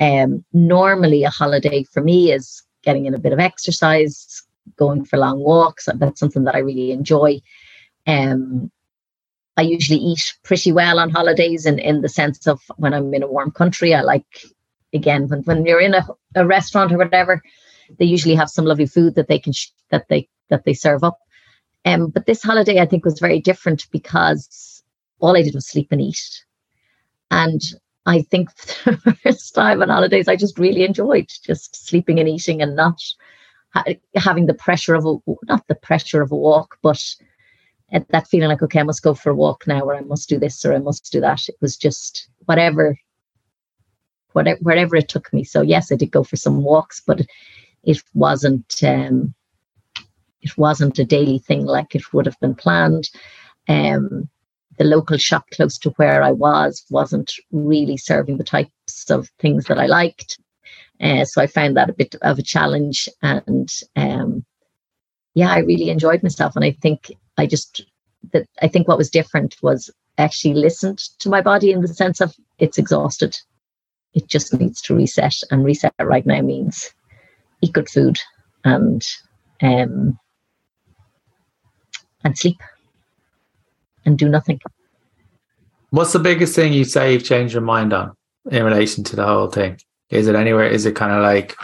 [0.00, 4.42] um, normally, a holiday for me is getting in a bit of exercise,
[4.76, 5.88] going for long walks.
[5.94, 7.40] That's something that I really enjoy.
[8.06, 8.70] Um,
[9.56, 13.22] I usually eat pretty well on holidays, in, in the sense of when I'm in
[13.22, 14.26] a warm country, I like,
[14.94, 17.42] again, when, when you're in a, a restaurant or whatever,
[17.98, 21.04] they usually have some lovely food that they can sh- that they that they serve
[21.04, 21.18] up
[21.84, 24.48] Um, but this holiday, I think, was very different because
[25.20, 26.44] all I did was sleep and eat.
[27.30, 27.60] And
[28.06, 28.54] I think
[28.84, 33.00] the first time on holidays, I just really enjoyed just sleeping and eating and not
[33.74, 33.84] ha-
[34.16, 37.02] having the pressure of a, not the pressure of a walk, but
[38.10, 40.38] that feeling like, okay, I must go for a walk now, or I must do
[40.38, 41.48] this, or I must do that.
[41.48, 42.96] It was just whatever,
[44.32, 45.44] whatever, wherever it took me.
[45.44, 47.26] So yes, I did go for some walks, but
[47.82, 49.34] it wasn't, um,
[50.42, 53.10] it wasn't a daily thing like it would have been planned.
[53.68, 54.28] Um,
[54.80, 59.66] the local shop close to where I was wasn't really serving the types of things
[59.66, 60.40] that I liked.
[61.02, 63.06] Uh, so I found that a bit of a challenge.
[63.20, 64.42] And um,
[65.34, 66.56] yeah, I really enjoyed myself.
[66.56, 67.84] And I think I just,
[68.32, 72.22] that I think what was different was actually listened to my body in the sense
[72.22, 73.36] of it's exhausted.
[74.14, 75.36] It just needs to reset.
[75.50, 76.90] And reset right now means
[77.60, 78.18] eat good food
[78.64, 79.02] and
[79.60, 80.18] um,
[82.24, 82.62] and sleep
[84.04, 84.60] and do nothing.
[85.90, 88.16] What's the biggest thing you say you've changed your mind on
[88.50, 89.80] in relation to the whole thing?
[90.08, 90.66] Is it anywhere?
[90.66, 91.56] Is it kind of like,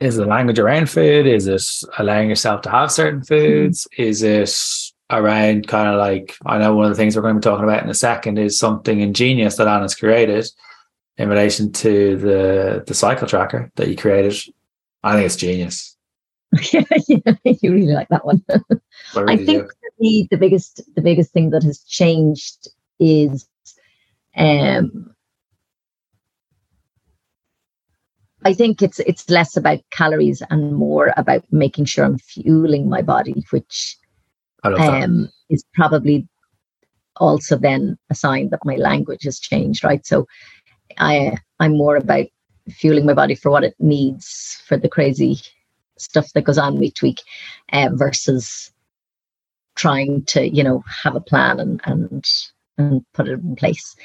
[0.00, 1.26] is the language around food?
[1.26, 1.62] Is it
[1.98, 3.86] allowing yourself to have certain foods?
[3.98, 4.54] Is it
[5.10, 7.64] around kind of like, I know one of the things we're going to be talking
[7.64, 10.46] about in a second is something ingenious that Anna's created
[11.16, 14.34] in relation to the, the cycle tracker that you created.
[15.02, 15.96] I think it's genius.
[16.72, 16.82] yeah,
[17.44, 18.42] you really like that one.
[19.14, 23.46] I, think the, the biggest the biggest thing that has changed is
[24.36, 25.14] um
[28.44, 33.02] I think it's it's less about calories and more about making sure I'm fueling my
[33.02, 33.96] body, which
[34.64, 36.26] um, is probably
[37.16, 40.06] also then a sign that my language has changed, right?
[40.06, 40.26] So
[40.98, 42.26] I I'm more about
[42.70, 45.40] fueling my body for what it needs for the crazy
[45.98, 47.20] stuff that goes on week to week
[47.72, 48.72] uh, versus
[49.74, 52.24] trying to you know have a plan and and
[52.76, 53.96] and put it in place.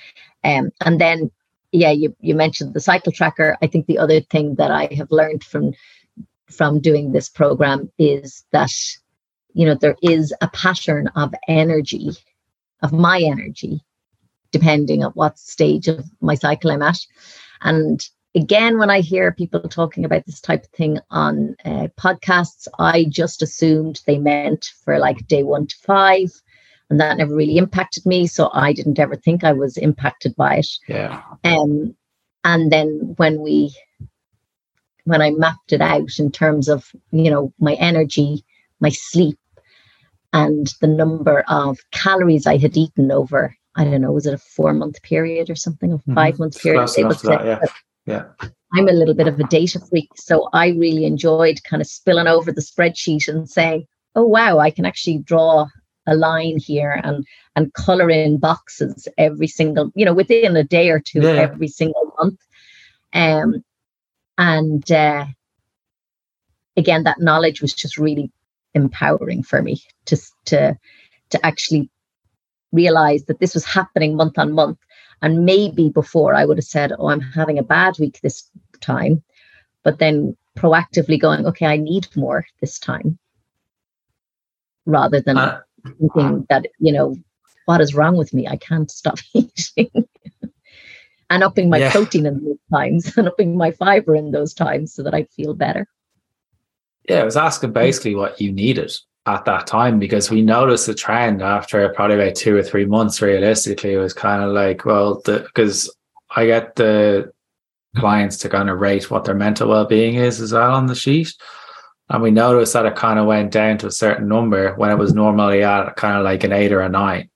[0.43, 1.31] Um, and then
[1.71, 3.57] yeah you, you mentioned the cycle tracker.
[3.61, 5.73] I think the other thing that i have learned from
[6.49, 8.71] from doing this program is that
[9.53, 12.11] you know there is a pattern of energy
[12.81, 13.81] of my energy
[14.51, 16.99] depending on what stage of my cycle i'm at.
[17.61, 22.67] And again, when I hear people talking about this type of thing on uh, podcasts,
[22.79, 26.31] I just assumed they meant for like day one to five.
[26.89, 28.27] And that never really impacted me.
[28.27, 30.67] So I didn't ever think I was impacted by it.
[30.87, 31.21] Yeah.
[31.43, 31.95] Um,
[32.43, 33.75] and then when we,
[35.05, 38.43] when I mapped it out in terms of, you know, my energy,
[38.79, 39.39] my sleep,
[40.33, 44.37] and the number of calories I had eaten over, I don't know, was it a
[44.37, 46.15] four month period or something, a mm-hmm.
[46.15, 46.87] five month period?
[46.89, 47.59] That, yeah.
[48.05, 48.25] Yeah.
[48.73, 50.09] I'm a little bit of a data freak.
[50.15, 53.85] So I really enjoyed kind of spilling over the spreadsheet and saying,
[54.15, 55.67] oh, wow, I can actually draw
[56.05, 60.89] a line here and and color in boxes every single, you know, within a day
[60.89, 61.33] or two yeah.
[61.33, 62.39] every single month.
[63.13, 63.63] Um,
[64.37, 65.25] and uh,
[66.75, 68.31] again, that knowledge was just really
[68.73, 70.77] empowering for me to to
[71.29, 71.89] to actually
[72.71, 74.79] realize that this was happening month on month
[75.23, 78.47] and maybe before I would have said, oh, I'm having a bad week this
[78.81, 79.23] time.
[79.81, 83.17] But then proactively going, okay, I need more this time
[84.85, 85.61] rather than uh,
[85.97, 87.15] thinking that, you know,
[87.65, 88.49] what is wrong with me?
[88.49, 89.89] I can't stop eating.
[91.29, 91.91] and upping my yeah.
[91.91, 95.53] protein in those times and upping my fiber in those times so that I feel
[95.53, 95.87] better.
[97.07, 98.93] Yeah, I was asking basically what you needed
[99.25, 103.21] at that time because we noticed the trend after probably about two or three months
[103.21, 105.89] realistically it was kind of like well because
[106.35, 107.31] i get the
[107.95, 111.33] clients to kind of rate what their mental well-being is as well on the sheet?
[112.09, 114.97] And we noticed that it kind of went down to a certain number when it
[114.97, 117.29] was normally at kind of like an eight or a nine.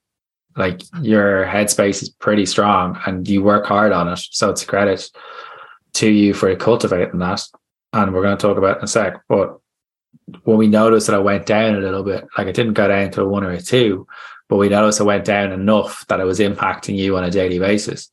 [0.56, 4.68] Like your headspace is pretty strong and you work hard on it so it's a
[4.68, 5.10] credit
[5.94, 7.44] to you for cultivating that.
[7.94, 9.60] And we're going to talk about in a sec but
[10.44, 13.12] when we noticed that I went down a little bit, like it didn't go down
[13.12, 14.08] to a one or a two,
[14.50, 17.60] but we noticed I went down enough that it was impacting you on a daily
[17.60, 18.10] basis.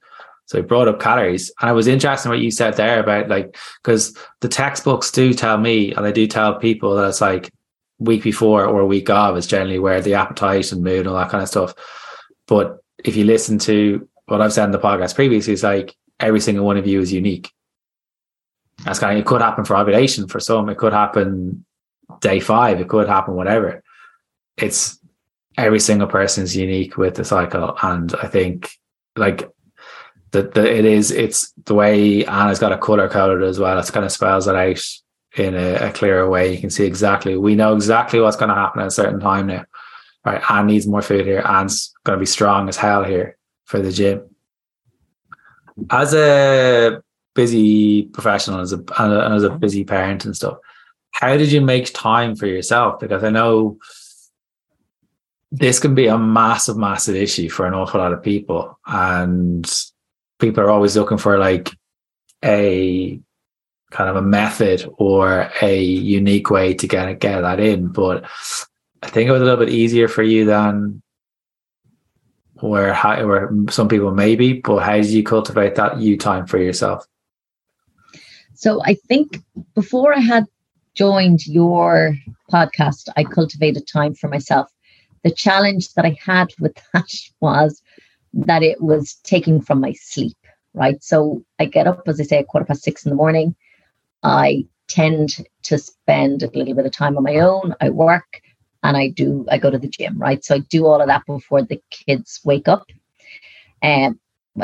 [0.47, 1.51] So we brought up calories.
[1.61, 5.59] And it was interesting what you said there about like, because the textbooks do tell
[5.59, 7.51] me, and they do tell people that it's like
[7.99, 11.31] week before or week of is generally where the appetite and mood and all that
[11.31, 11.75] kind of stuff.
[12.47, 16.41] But if you listen to what I've said in the podcast previously, it's like every
[16.41, 17.51] single one of you is unique.
[18.85, 21.65] That's kind of, it could happen for ovulation for some, it could happen
[22.21, 23.83] day five, it could happen, whatever.
[24.57, 24.99] It's
[25.57, 27.77] every single person is unique with the cycle.
[27.83, 28.71] And I think
[29.17, 29.49] like
[30.33, 33.79] the it is it's the way Anna's got a color coded as well.
[33.79, 34.83] It's kind of spells it out
[35.37, 36.53] in a, a clearer way.
[36.53, 39.47] You can see exactly, we know exactly what's going to happen at a certain time
[39.47, 39.65] now.
[40.25, 40.43] Right.
[40.51, 41.43] Anne needs more food here.
[41.45, 44.23] Anne's going to be strong as hell here for the gym.
[45.91, 47.03] As a
[47.35, 50.59] busy professional, as a, and as a busy parent and stuff,
[51.15, 52.99] how did you make time for yourself?
[52.99, 53.79] Because I know
[55.53, 58.77] this can be a massive, massive issue for an awful lot of people.
[58.85, 59.65] And
[60.41, 61.71] people are always looking for like
[62.45, 63.21] a
[63.93, 67.87] kind of a method or a unique way to get get that in.
[67.89, 68.25] But
[69.01, 71.01] I think it was a little bit easier for you than
[72.55, 74.55] where where some people maybe.
[74.55, 77.07] But how did you cultivate that you time for yourself?
[78.55, 79.45] So I think
[79.77, 80.47] before I had
[80.95, 82.17] joined your
[82.51, 84.71] podcast, I cultivated time for myself.
[85.23, 87.83] The challenge that I had with that was
[88.35, 90.37] that it was taking from my sleep,
[90.75, 91.03] right?
[91.03, 93.55] So I get up, as I say, at quarter past six in the morning.
[94.23, 97.75] I tend to spend a little bit of time on my own.
[97.81, 98.41] I work
[98.83, 100.45] and I do, I go to the gym, right?
[100.45, 102.87] So I do all of that before the kids wake up.
[103.83, 104.19] Um,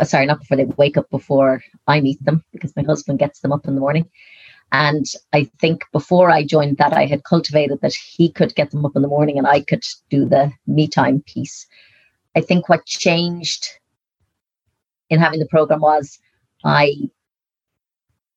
[0.05, 3.53] sorry, not before they wake up, before I meet them, because my husband gets them
[3.53, 4.11] up in the morning.
[4.73, 8.85] And I think before I joined that, I had cultivated that he could get them
[8.85, 11.67] up in the morning and I could do the me time piece.
[12.37, 13.67] I think what changed
[15.09, 16.19] in having the program was
[16.65, 16.95] I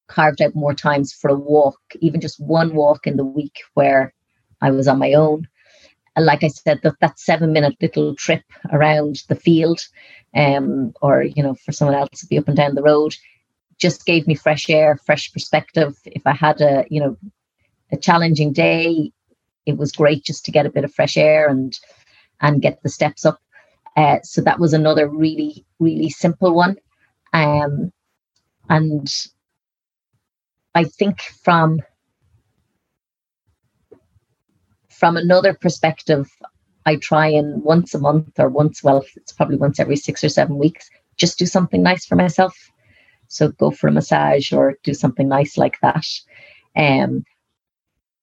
[0.08, 4.14] carved out more times for a walk, even just one walk in the week where
[4.62, 5.48] I was on my own.
[6.16, 9.82] And like I said, that, that seven minute little trip around the field,
[10.36, 13.16] um, or you know, for someone else to be up and down the road,
[13.80, 15.98] just gave me fresh air, fresh perspective.
[16.06, 17.18] If I had a, you know,
[17.92, 19.12] a challenging day,
[19.66, 21.78] it was great just to get a bit of fresh air and
[22.42, 23.40] and get the steps up.
[23.96, 26.76] Uh, so that was another really, really simple one.
[27.32, 27.92] Um,
[28.70, 29.08] and
[30.76, 31.80] I think from
[34.90, 36.30] from another perspective,
[36.86, 40.30] I try and once a month or once, well, it's probably once every six or
[40.30, 42.56] seven weeks, just do something nice for myself.
[43.34, 46.06] So go for a massage or do something nice like that.
[46.76, 47.26] Um,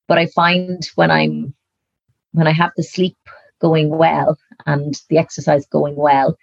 [0.07, 1.53] but I find when I'm
[2.33, 3.17] when I have the sleep
[3.61, 6.39] going well and the exercise going well,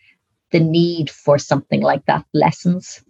[0.51, 3.01] the need for something like that lessens.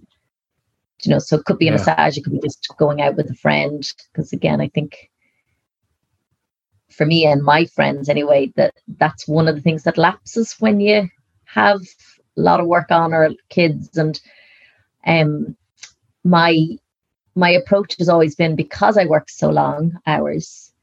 [1.04, 1.78] You know, so it could be a yeah.
[1.78, 3.84] massage, it could be just going out with a friend.
[4.12, 5.10] Because again, I think
[6.92, 10.80] for me and my friends anyway, that that's one of the things that lapses when
[10.80, 11.10] you
[11.46, 14.22] have a lot of work on or kids and
[15.06, 15.56] um,
[16.24, 16.68] my
[17.36, 20.74] my approach has always been because I work so long hours,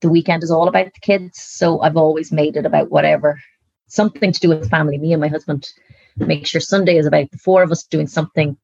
[0.00, 1.42] the weekend is all about the kids.
[1.42, 3.40] So I've always made it about whatever,
[3.88, 4.98] something to do with family.
[4.98, 5.68] Me and my husband
[6.16, 8.56] make sure Sunday is about the four of us doing something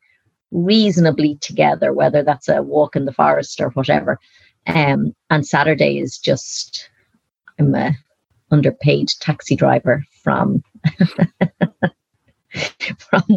[0.53, 4.21] reasonably together, whether that's a walk in the forest or whatever.
[4.69, 6.89] Um, and Saturday is just
[7.59, 7.97] I'm a
[8.51, 10.63] underpaid taxi driver from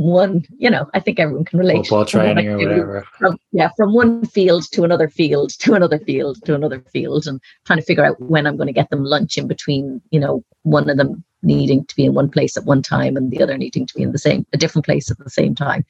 [0.09, 1.87] one, you know, I think everyone can relate.
[1.87, 3.07] Football training or whatever.
[3.17, 7.41] From, yeah, from one field to another field to another field to another field, and
[7.65, 10.01] trying to figure out when I'm going to get them lunch in between.
[10.11, 13.31] You know, one of them needing to be in one place at one time and
[13.31, 15.85] the other needing to be in the same a different place at the same time.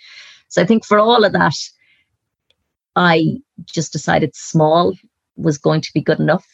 [0.48, 1.56] So I think for all of that,
[2.96, 4.94] I just decided small
[5.36, 6.48] was going to be good enough.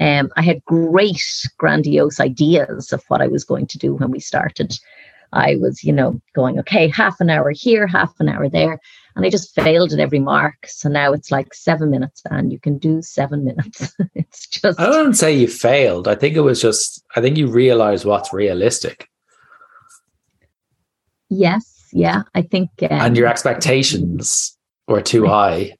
[0.00, 1.22] Um, I had great,
[1.58, 4.78] grandiose ideas of what I was going to do when we started.
[5.32, 8.80] I was, you know, going, okay, half an hour here, half an hour there.
[9.14, 10.66] And I just failed at every mark.
[10.66, 13.94] So now it's like seven minutes and you can do seven minutes.
[14.14, 14.78] it's just.
[14.78, 16.08] I wouldn't say you failed.
[16.08, 19.08] I think it was just, I think you realize what's realistic.
[21.28, 21.88] Yes.
[21.92, 22.22] Yeah.
[22.34, 22.70] I think.
[22.82, 25.74] Um, and your expectations were too high.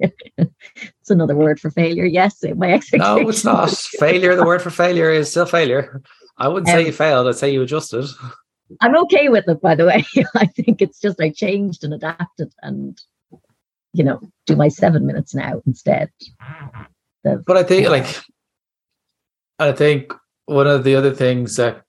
[0.00, 2.04] it's another word for failure.
[2.04, 2.42] Yes.
[2.56, 3.22] My expectations.
[3.22, 3.70] No, it's not.
[3.70, 6.02] failure, the word for failure is still failure.
[6.36, 7.28] I wouldn't um, say you failed.
[7.28, 8.06] I'd say you adjusted.
[8.80, 10.04] I'm okay with it, by the way.
[10.34, 13.00] I think it's just I changed and adapted and,
[13.92, 16.10] you know, do my seven minutes now instead.
[17.24, 18.06] Of, but I think, like,
[19.58, 20.12] I think
[20.46, 21.84] one of the other things that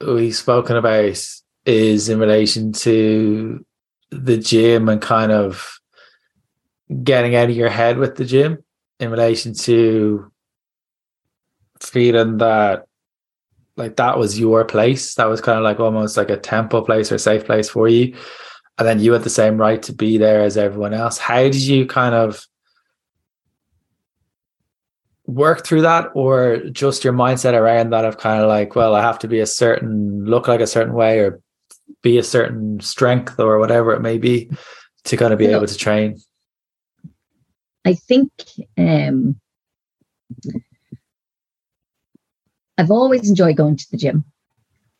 [0.00, 1.16] we've spoken about
[1.64, 3.64] is in relation to
[4.10, 5.78] the gym and kind of
[7.02, 8.62] getting out of your head with the gym
[9.00, 10.30] in relation to
[11.80, 12.86] feeling that
[13.76, 15.14] like that was your place.
[15.14, 18.16] That was kind of like almost like a temple place or safe place for you.
[18.78, 21.18] And then you had the same right to be there as everyone else.
[21.18, 22.44] How did you kind of
[25.26, 29.02] work through that or just your mindset around that of kind of like, well, I
[29.02, 31.40] have to be a certain look like a certain way or
[32.02, 34.50] be a certain strength or whatever it may be
[35.04, 36.20] to kind of be able to train?
[37.84, 38.30] I think
[38.78, 39.40] um,
[42.78, 44.24] I've always enjoyed going to the gym,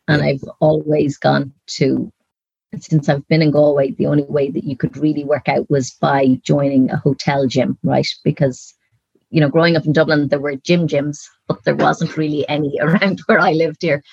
[0.07, 0.29] and yeah.
[0.29, 2.11] I've always gone to.
[2.79, 5.91] Since I've been in Galway, the only way that you could really work out was
[5.91, 8.07] by joining a hotel gym, right?
[8.23, 8.73] Because
[9.33, 12.79] you know, growing up in Dublin, there were gym gyms, but there wasn't really any
[12.81, 14.03] around where I lived here.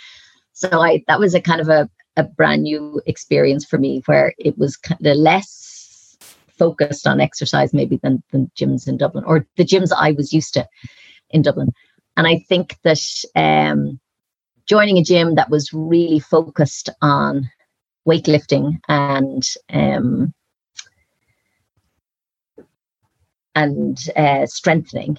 [0.55, 4.35] So I that was a kind of a, a brand new experience for me where
[4.39, 6.17] it was kind of less
[6.59, 10.55] focused on exercise maybe than, than gyms in Dublin or the gyms I was used
[10.55, 10.67] to
[11.31, 11.73] in Dublin.
[12.17, 13.01] And I think that
[13.35, 14.01] um,
[14.67, 17.51] joining a gym that was really focused on
[18.07, 19.43] weightlifting and
[19.73, 20.33] um,
[23.55, 25.19] and uh, strengthening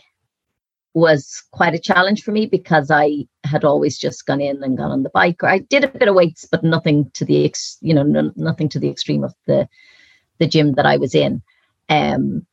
[0.93, 4.91] was quite a challenge for me because I had always just gone in and gone
[4.91, 5.41] on the bike.
[5.41, 8.69] Or I did a bit of weights, but nothing to the ex, you know, nothing
[8.69, 9.67] to the extreme of the
[10.39, 11.41] the gym that I was in.
[11.87, 12.45] Um,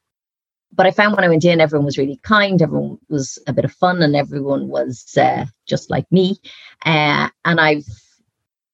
[0.72, 2.60] but I found when I went in, everyone was really kind.
[2.60, 6.38] Everyone was a bit of fun, and everyone was uh, just like me.
[6.84, 7.86] Uh, and I've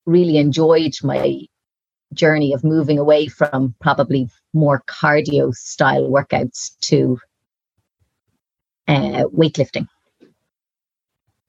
[0.06, 1.40] really enjoyed my
[2.12, 7.18] journey of moving away from probably more cardio style workouts to
[8.88, 9.88] uh, weightlifting.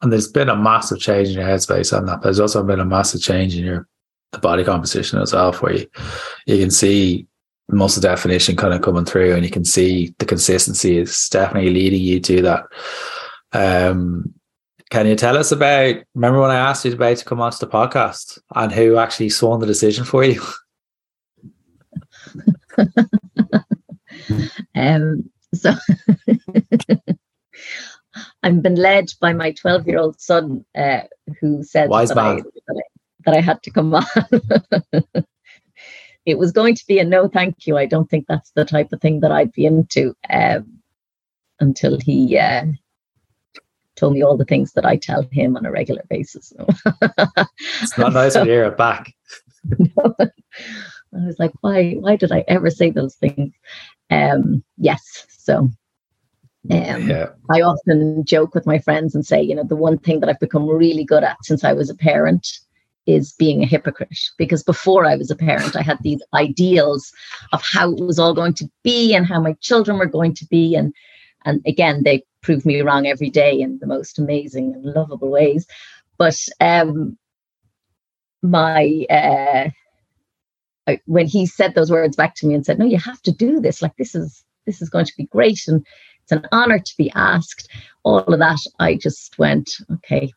[0.02, 2.22] And there's been a massive change in your headspace on that.
[2.22, 3.88] There's also been a massive change in your
[4.32, 5.88] the body composition as well, where you
[6.46, 7.28] you can see
[7.70, 12.02] muscle definition kind of coming through, and you can see the consistency is definitely leading
[12.02, 12.66] you to that.
[13.54, 14.34] Um,
[14.90, 15.96] can you tell us about?
[16.14, 19.60] Remember when I asked you about to come onto the podcast, and who actually swung
[19.60, 20.42] the decision for you?
[24.76, 25.74] um, so
[28.44, 31.02] I've been led by my 12 year old son, uh,
[31.40, 32.26] who said Wise that, man.
[32.26, 32.82] I, that, I,
[33.26, 34.06] that I had to come on.
[36.26, 37.78] it was going to be a no thank you.
[37.78, 40.80] I don't think that's the type of thing that I'd be into um,
[41.60, 42.66] until he uh,
[43.96, 46.52] told me all the things that I tell him on a regular basis.
[47.82, 49.14] it's not nice so, to hear it back.
[49.64, 50.28] no, I
[51.14, 51.94] was like, why?
[51.94, 53.54] Why did I ever say those things?
[54.10, 55.70] Um, yes, so
[56.72, 57.30] um, yeah.
[57.52, 60.40] I often joke with my friends and say, you know, the one thing that I've
[60.40, 62.48] become really good at since I was a parent
[63.06, 64.18] is being a hypocrite.
[64.38, 67.12] Because before I was a parent, I had these ideals
[67.52, 70.46] of how it was all going to be and how my children were going to
[70.46, 70.76] be.
[70.76, 70.94] And
[71.46, 75.68] and again, they prove me wrong every day in the most amazing and lovable ways.
[76.18, 77.18] But um,
[78.42, 79.70] my uh,
[81.06, 83.60] when he said those words back to me and said, "No, you have to do
[83.60, 83.82] this.
[83.82, 85.86] Like this is this is going to be great." And
[86.26, 87.70] it's an honor to be asked.
[88.04, 90.32] All of that, I just went, okay,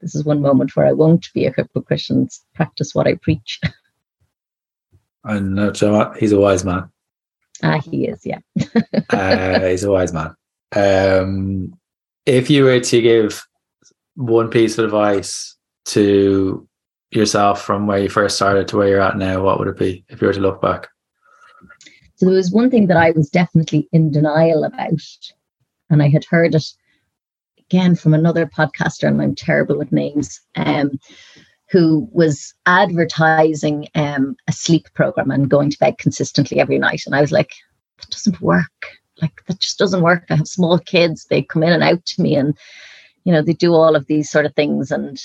[0.00, 3.60] this is one moment where I won't be a hypocrite and practice what I preach.
[5.22, 6.90] And uh, he's a wise man.
[7.62, 8.38] Ah, he is, yeah.
[9.10, 10.34] uh, he's a wise man.
[10.74, 11.74] Um,
[12.24, 13.46] if you were to give
[14.14, 16.66] one piece of advice to
[17.10, 20.04] yourself from where you first started to where you're at now, what would it be
[20.08, 20.88] if you were to look back?
[22.14, 25.00] So there was one thing that I was definitely in denial about,
[25.90, 26.66] and I had heard it
[27.70, 30.98] again from another podcaster, and I'm terrible with names, um,
[31.70, 37.02] who was advertising um, a sleep program and going to bed consistently every night.
[37.06, 37.52] And I was like,
[37.98, 38.98] that doesn't work.
[39.22, 40.24] Like that just doesn't work.
[40.30, 42.56] I have small kids; they come in and out to me, and
[43.24, 45.22] you know they do all of these sort of things, and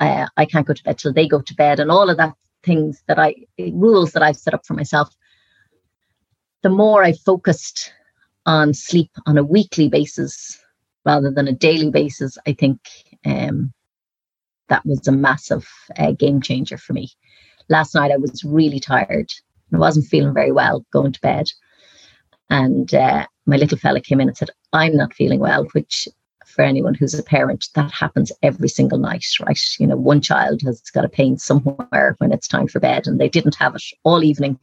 [0.00, 2.34] uh, I can't go to bed till they go to bed, and all of that
[2.62, 5.12] things that I rules that I've set up for myself
[6.62, 7.92] the more I focused
[8.46, 10.62] on sleep on a weekly basis
[11.04, 12.78] rather than a daily basis, I think
[13.24, 13.72] um,
[14.68, 17.10] that was a massive uh, game changer for me.
[17.68, 19.30] Last night I was really tired.
[19.72, 21.46] I wasn't feeling very well going to bed.
[22.50, 26.06] And uh, my little fella came in and said, I'm not feeling well, which
[26.52, 29.58] for anyone who's a parent, that happens every single night, right?
[29.78, 33.20] You know, one child has got a pain somewhere when it's time for bed and
[33.20, 34.58] they didn't have it all evening.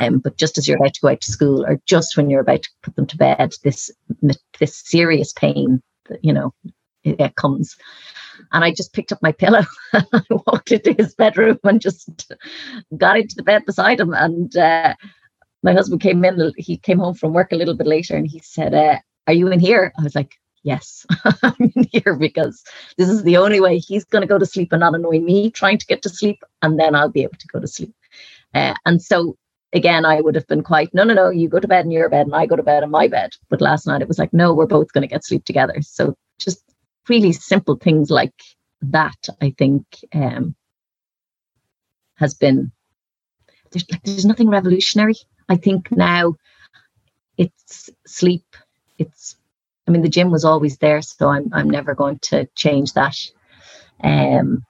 [0.00, 2.40] Um, but just as you're about to go out to school or just when you're
[2.40, 3.90] about to put them to bed, this
[4.58, 5.82] this serious pain,
[6.22, 6.54] you know,
[7.04, 7.76] it, it comes.
[8.52, 12.32] And I just picked up my pillow and I walked into his bedroom and just
[12.96, 14.12] got into the bed beside him.
[14.14, 14.94] And uh,
[15.62, 18.40] my husband came in, he came home from work a little bit later and he
[18.40, 19.92] said, uh, Are you in here?
[19.98, 21.06] I was like, yes,
[21.42, 22.64] I'm here because
[22.98, 25.50] this is the only way he's going to go to sleep and not annoy me
[25.50, 27.94] trying to get to sleep, and then I'll be able to go to sleep.
[28.52, 29.36] Uh, and so
[29.72, 32.08] again, I would have been quite, no, no, no, you go to bed in your
[32.08, 33.32] bed and I go to bed in my bed.
[33.48, 35.82] But last night it was like, no, we're both going to get sleep together.
[35.82, 36.62] So just
[37.08, 38.34] really simple things like
[38.82, 40.54] that, I think, um,
[42.16, 42.70] has been
[43.72, 45.16] there's like there's nothing revolutionary.
[45.48, 46.36] I think now
[47.36, 48.44] it's sleep
[48.98, 49.36] it's
[49.86, 53.16] I mean the gym was always there, so I'm I'm never going to change that.
[54.02, 54.64] Um,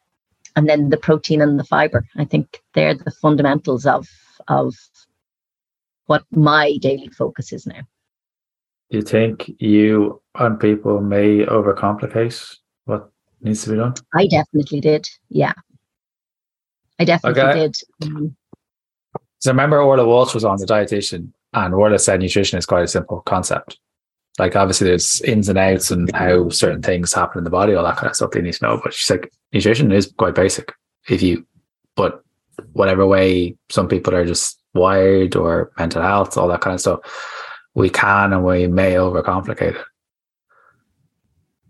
[0.56, 2.06] and then the protein and the fiber.
[2.16, 4.08] I think they're the fundamentals of
[4.48, 4.74] of
[6.06, 7.80] what my daily focus is now.
[8.90, 13.10] Do you think you and people may overcomplicate what
[13.40, 13.94] needs to be done?
[14.14, 15.06] I definitely did.
[15.30, 15.54] Yeah.
[16.98, 17.58] I definitely okay.
[17.60, 17.76] did.
[18.02, 18.36] Um,
[19.38, 22.88] so remember Orla Walsh was on the dietitian and Orla said nutrition is quite a
[22.88, 23.78] simple concept.
[24.38, 27.84] Like obviously there's ins and outs and how certain things happen in the body, all
[27.84, 28.80] that kind of stuff they need to know.
[28.82, 30.72] But she's like, nutrition is quite basic.
[31.08, 31.46] If you
[31.96, 32.24] but
[32.72, 37.00] whatever way some people are just wired or mental health, all that kind of stuff,
[37.74, 39.86] we can and we may overcomplicate it.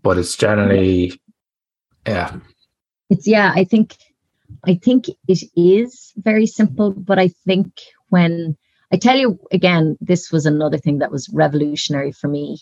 [0.01, 1.19] But it's generally
[2.07, 2.35] yeah.
[3.09, 3.95] It's yeah, I think
[4.65, 8.57] I think it is very simple, but I think when
[8.91, 12.59] I tell you again, this was another thing that was revolutionary for me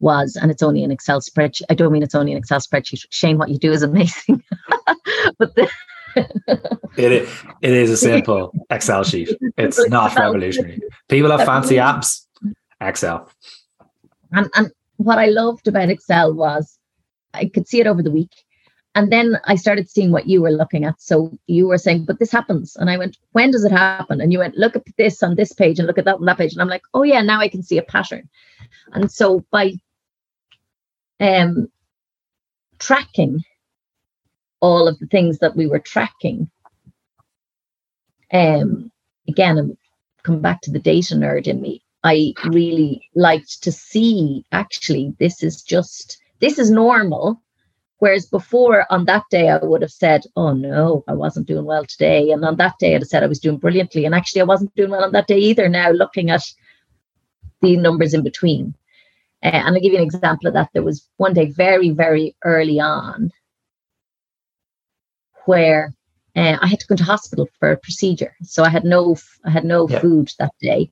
[0.00, 1.62] was, and it's only an Excel spreadsheet.
[1.70, 3.04] I don't mean it's only an Excel spreadsheet.
[3.10, 4.42] Shane, what you do is amazing.
[5.38, 5.70] but the
[6.96, 9.36] it is, it is a simple Excel sheet.
[9.58, 10.80] It's not revolutionary.
[11.08, 12.24] People have fancy apps.
[12.80, 13.30] Excel.
[14.32, 16.78] And and what I loved about Excel was
[17.34, 18.32] I could see it over the week.
[18.96, 20.98] And then I started seeing what you were looking at.
[21.02, 22.76] So you were saying, but this happens.
[22.76, 24.22] And I went, when does it happen?
[24.22, 26.38] And you went, look at this on this page and look at that on that
[26.38, 26.54] page.
[26.54, 28.26] And I'm like, oh yeah, now I can see a pattern.
[28.94, 29.74] And so by
[31.20, 31.68] um,
[32.78, 33.44] tracking
[34.60, 36.50] all of the things that we were tracking,
[38.32, 38.90] um,
[39.28, 39.76] again, I'm
[40.22, 41.82] come back to the data nerd in me.
[42.02, 47.42] I really liked to see actually this is just this is normal
[47.98, 51.84] Whereas before, on that day, I would have said, Oh no, I wasn't doing well
[51.86, 52.30] today.
[52.30, 54.04] And on that day, I'd have said I was doing brilliantly.
[54.04, 55.68] And actually, I wasn't doing well on that day either.
[55.68, 56.44] Now, looking at
[57.62, 58.74] the numbers in between.
[59.42, 60.70] Uh, and I'll give you an example of that.
[60.72, 63.32] There was one day very, very early on
[65.46, 65.94] where
[66.34, 68.34] uh, I had to go to hospital for a procedure.
[68.42, 70.00] So I had no, I had no yeah.
[70.00, 70.90] food that day.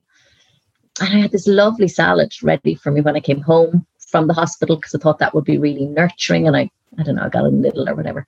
[1.01, 4.33] And I had this lovely salad ready for me when I came home from the
[4.33, 6.47] hospital because I thought that would be really nurturing.
[6.47, 8.25] And I I don't know, I got a little or whatever.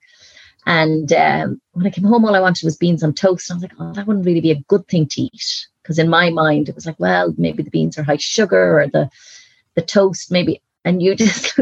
[0.66, 3.50] And um, when I came home, all I wanted was beans on toast.
[3.50, 5.66] And I was like, oh, that wouldn't really be a good thing to eat.
[5.82, 8.86] Because in my mind, it was like, well, maybe the beans are high sugar or
[8.86, 9.08] the
[9.74, 10.60] the toast, maybe.
[10.84, 11.58] And you just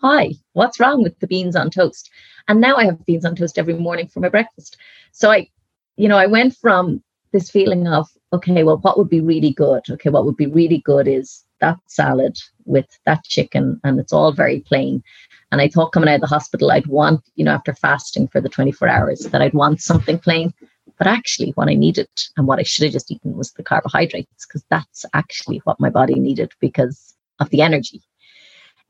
[0.00, 0.32] why?
[0.52, 2.10] What's wrong with the beans on toast?
[2.48, 4.76] And now I have beans on toast every morning for my breakfast.
[5.12, 5.48] So I,
[5.96, 9.82] you know, I went from this feeling of, okay, well, what would be really good?
[9.88, 14.32] Okay, what would be really good is that salad with that chicken, and it's all
[14.32, 15.02] very plain.
[15.52, 18.40] And I thought coming out of the hospital, I'd want, you know, after fasting for
[18.40, 20.52] the 24 hours, that I'd want something plain.
[20.98, 24.46] But actually, what I needed and what I should have just eaten was the carbohydrates,
[24.46, 28.02] because that's actually what my body needed because of the energy.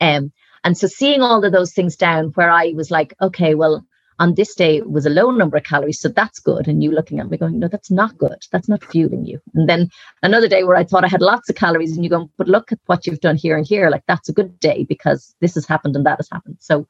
[0.01, 0.33] Um,
[0.65, 3.85] and so seeing all of those things down where I was like, okay, well,
[4.19, 6.69] on this day was a low number of calories so that's good.
[6.69, 8.39] And you looking at me going no that's not good.
[8.53, 9.41] That's not fueling you.
[9.55, 9.91] And then
[10.23, 12.73] another day where i thought i had lots of calories and you go but look
[12.73, 13.91] at what you've done here and here.
[13.91, 16.57] Like that's a good day because this has happened and that has happened.
[16.61, 16.87] So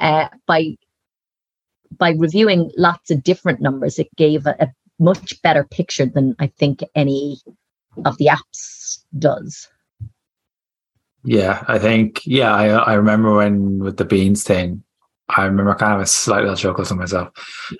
[0.00, 0.76] uh, by
[1.96, 6.46] by reviewing lots of different numbers it gave a, a much better picture than i
[6.46, 7.38] think any
[8.04, 9.68] of the apps does.
[11.24, 14.84] Yeah i think yeah i, I remember when with the beans thing
[15.36, 17.32] I remember kind of a slight little chuckle to myself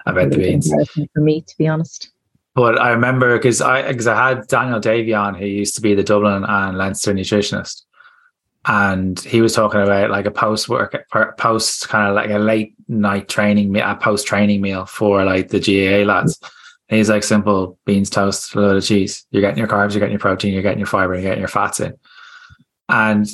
[0.06, 0.72] about the beans.
[1.14, 2.10] For me, to be honest.
[2.54, 5.94] But I remember because I because I had Daniel Davey on, who used to be
[5.94, 7.82] the Dublin and Leinster nutritionist,
[8.66, 10.96] and he was talking about like a post work
[11.38, 15.60] post kind of like a late night training a post training meal for like the
[15.60, 16.38] GAA lads.
[16.88, 19.24] And he's like simple beans toast, a load of cheese.
[19.30, 21.48] You're getting your carbs, you're getting your protein, you're getting your fiber, you're getting your
[21.48, 21.96] fats in,
[22.88, 23.28] and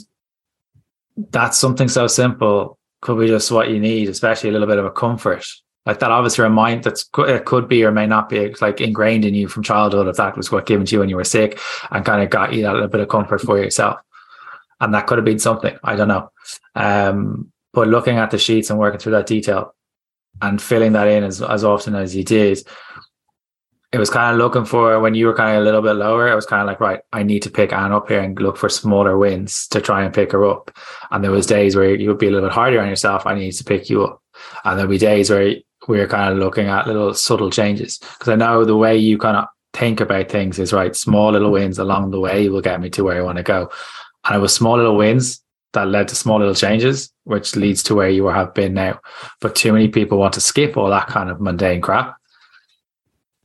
[1.31, 4.85] that's something so simple could be just what you need, especially a little bit of
[4.85, 5.47] a comfort.
[5.87, 9.35] Like that, obviously, remind that's it could be or may not be like ingrained in
[9.35, 11.61] you from childhood if that was what given to you when you were sick
[11.93, 14.01] and kind of got you that little bit of comfort for yourself.
[14.81, 15.79] And that could have been something.
[15.85, 16.31] I don't know.
[16.75, 19.75] Um, but looking at the sheets and working through that detail
[20.43, 22.59] and filling that in as, as often as you did
[23.97, 26.29] it was kind of looking for when you were kind of a little bit lower.
[26.29, 28.59] It was kind of like, right, I need to pick Anne up here and look
[28.59, 30.71] for smaller wins to try and pick her up.
[31.11, 33.27] And there was days where you would be a little bit harder on yourself.
[33.27, 34.23] I need to pick you up.
[34.67, 35.55] And there'll be days where
[35.89, 39.17] we are kind of looking at little subtle changes because I know the way you
[39.17, 40.95] kind of think about things is right.
[40.95, 43.71] Small little wins along the way will get me to where I want to go.
[44.27, 45.43] And it was small little wins
[45.73, 49.01] that led to small little changes, which leads to where you have been now.
[49.41, 52.17] But too many people want to skip all that kind of mundane crap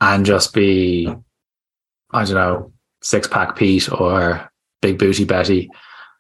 [0.01, 1.07] and just be,
[2.11, 5.69] I don't know, six pack Pete or big booty Betty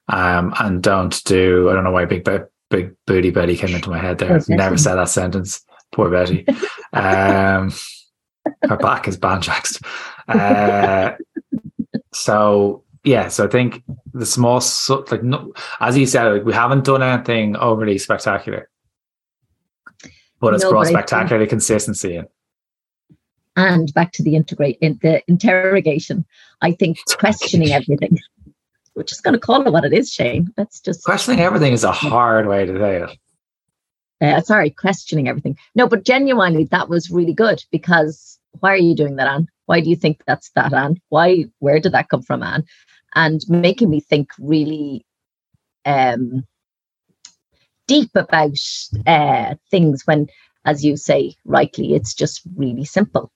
[0.07, 2.27] Um, and don't do, I don't know why big,
[2.69, 4.35] big booty Betty came into my head there.
[4.35, 5.61] I've never said that sentence.
[5.91, 6.45] Poor Betty.
[6.93, 7.73] um,
[8.63, 9.83] her back is banjaxed.
[10.27, 11.15] Uh,
[12.13, 14.61] so yeah, so I think the small,
[15.09, 18.69] like no, as you said, like, we haven't done anything overly spectacular,
[20.39, 22.27] but it's no, brought spectacular consistency in.
[23.55, 26.25] And back to the integrate in the interrogation,
[26.61, 28.17] I think questioning everything.
[28.95, 30.49] We're just going to call it what it is, Shane.
[30.57, 33.17] Let's just questioning everything is a hard way to say it.
[34.21, 35.57] Uh, sorry, questioning everything.
[35.75, 39.47] No, but genuinely, that was really good because why are you doing that, Anne?
[39.65, 41.01] Why do you think that's that, Anne?
[41.09, 41.45] Why?
[41.59, 42.65] Where did that come from, Anne?
[43.15, 45.05] And making me think really
[45.85, 46.45] um,
[47.87, 48.57] deep about
[49.07, 50.27] uh, things when,
[50.65, 53.31] as you say rightly, it's just really simple.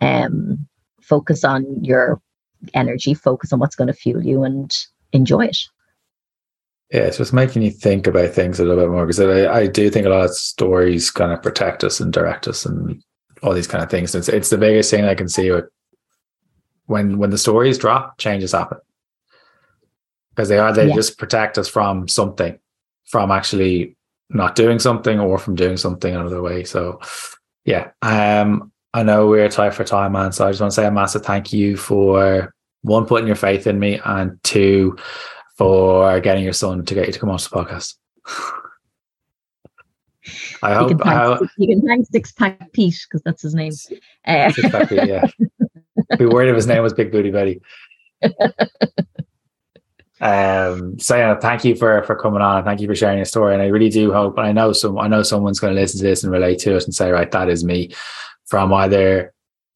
[0.00, 0.66] Um,
[1.00, 2.20] focus on your
[2.72, 4.74] energy, focus on what's going to fuel you, and
[5.12, 5.58] enjoy it.
[6.90, 9.52] Yeah, so it's just making you think about things a little bit more because I,
[9.52, 13.02] I do think a lot of stories kind of protect us and direct us and
[13.42, 14.14] all these kind of things.
[14.14, 15.64] It's it's the biggest thing I can see with
[16.86, 18.78] when when the stories drop, changes happen
[20.30, 20.94] because they are they yeah.
[20.94, 22.58] just protect us from something,
[23.06, 23.96] from actually
[24.30, 26.64] not doing something or from doing something another way.
[26.64, 27.00] So
[27.64, 30.30] yeah, um, I know we're tight for time, man.
[30.30, 33.66] So I just want to say a massive thank you for one putting your faith
[33.66, 34.96] in me and two
[35.58, 37.96] for getting your son to get you to come on to the podcast.
[40.62, 40.90] I hope.
[40.90, 43.72] You can thank, I, you can thank Six Pack Pete because that's his name.
[44.26, 45.26] Uh, Six Pack Pete, yeah.
[46.16, 47.60] Be worried if his name was Big Booty Betty.
[50.20, 51.00] um.
[51.00, 53.54] So yeah, thank you for for coming on and thank you for sharing your story.
[53.54, 54.38] And I really do hope.
[54.38, 54.98] And I know some.
[54.98, 57.30] I know someone's going to listen to this and relate to it and say, right,
[57.32, 57.90] that is me.
[58.46, 59.32] From either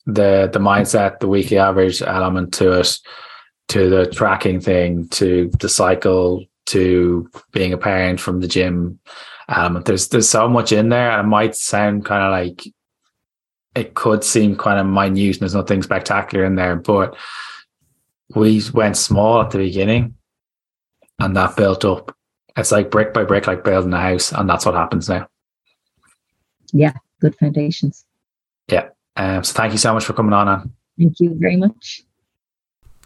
[0.06, 2.98] the the mindset, the weekly average element to it,
[3.68, 9.00] to the tracking thing, to the cycle, to being a parent from the gym
[9.48, 12.72] um, there's there's so much in there, and it might sound kind of like
[13.74, 15.36] it could seem kind of minute.
[15.36, 17.16] And there's nothing spectacular in there, but
[18.34, 20.14] we went small at the beginning,
[21.18, 22.14] and that built up.
[22.56, 25.28] It's like brick by brick, like building a house, and that's what happens now.
[26.72, 28.04] Yeah, good foundations.
[28.68, 28.88] Yeah.
[29.16, 30.72] Um, so thank you so much for coming on, Anne.
[30.98, 32.04] Thank you very much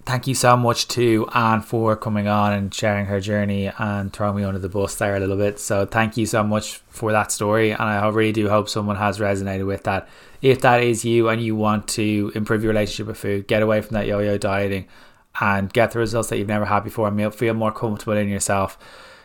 [0.05, 4.37] thank you so much to Anne for coming on and sharing her journey and throwing
[4.37, 5.59] me under the bus there a little bit.
[5.59, 9.19] So thank you so much for that story, and I really do hope someone has
[9.19, 10.09] resonated with that.
[10.41, 13.81] If that is you and you want to improve your relationship with food, get away
[13.81, 14.89] from that yo-yo dieting,
[15.41, 18.77] and get the results that you've never had before, and feel more comfortable in yourself.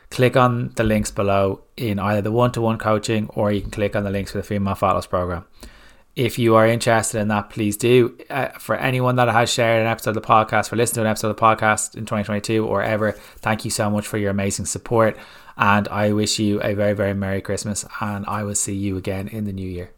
[0.10, 4.04] Click on the links below in either the one-to-one coaching, or you can click on
[4.04, 5.46] the links for the female fat loss program
[6.18, 8.18] if you are interested in that, please do.
[8.28, 11.12] Uh, for anyone that has shared an episode of the podcast, for listening to an
[11.12, 14.66] episode of the podcast in 2022 or ever, thank you so much for your amazing
[14.66, 15.16] support.
[15.58, 17.86] And I wish you a very, very Merry Christmas.
[18.02, 19.92] And I will see you again in the new year.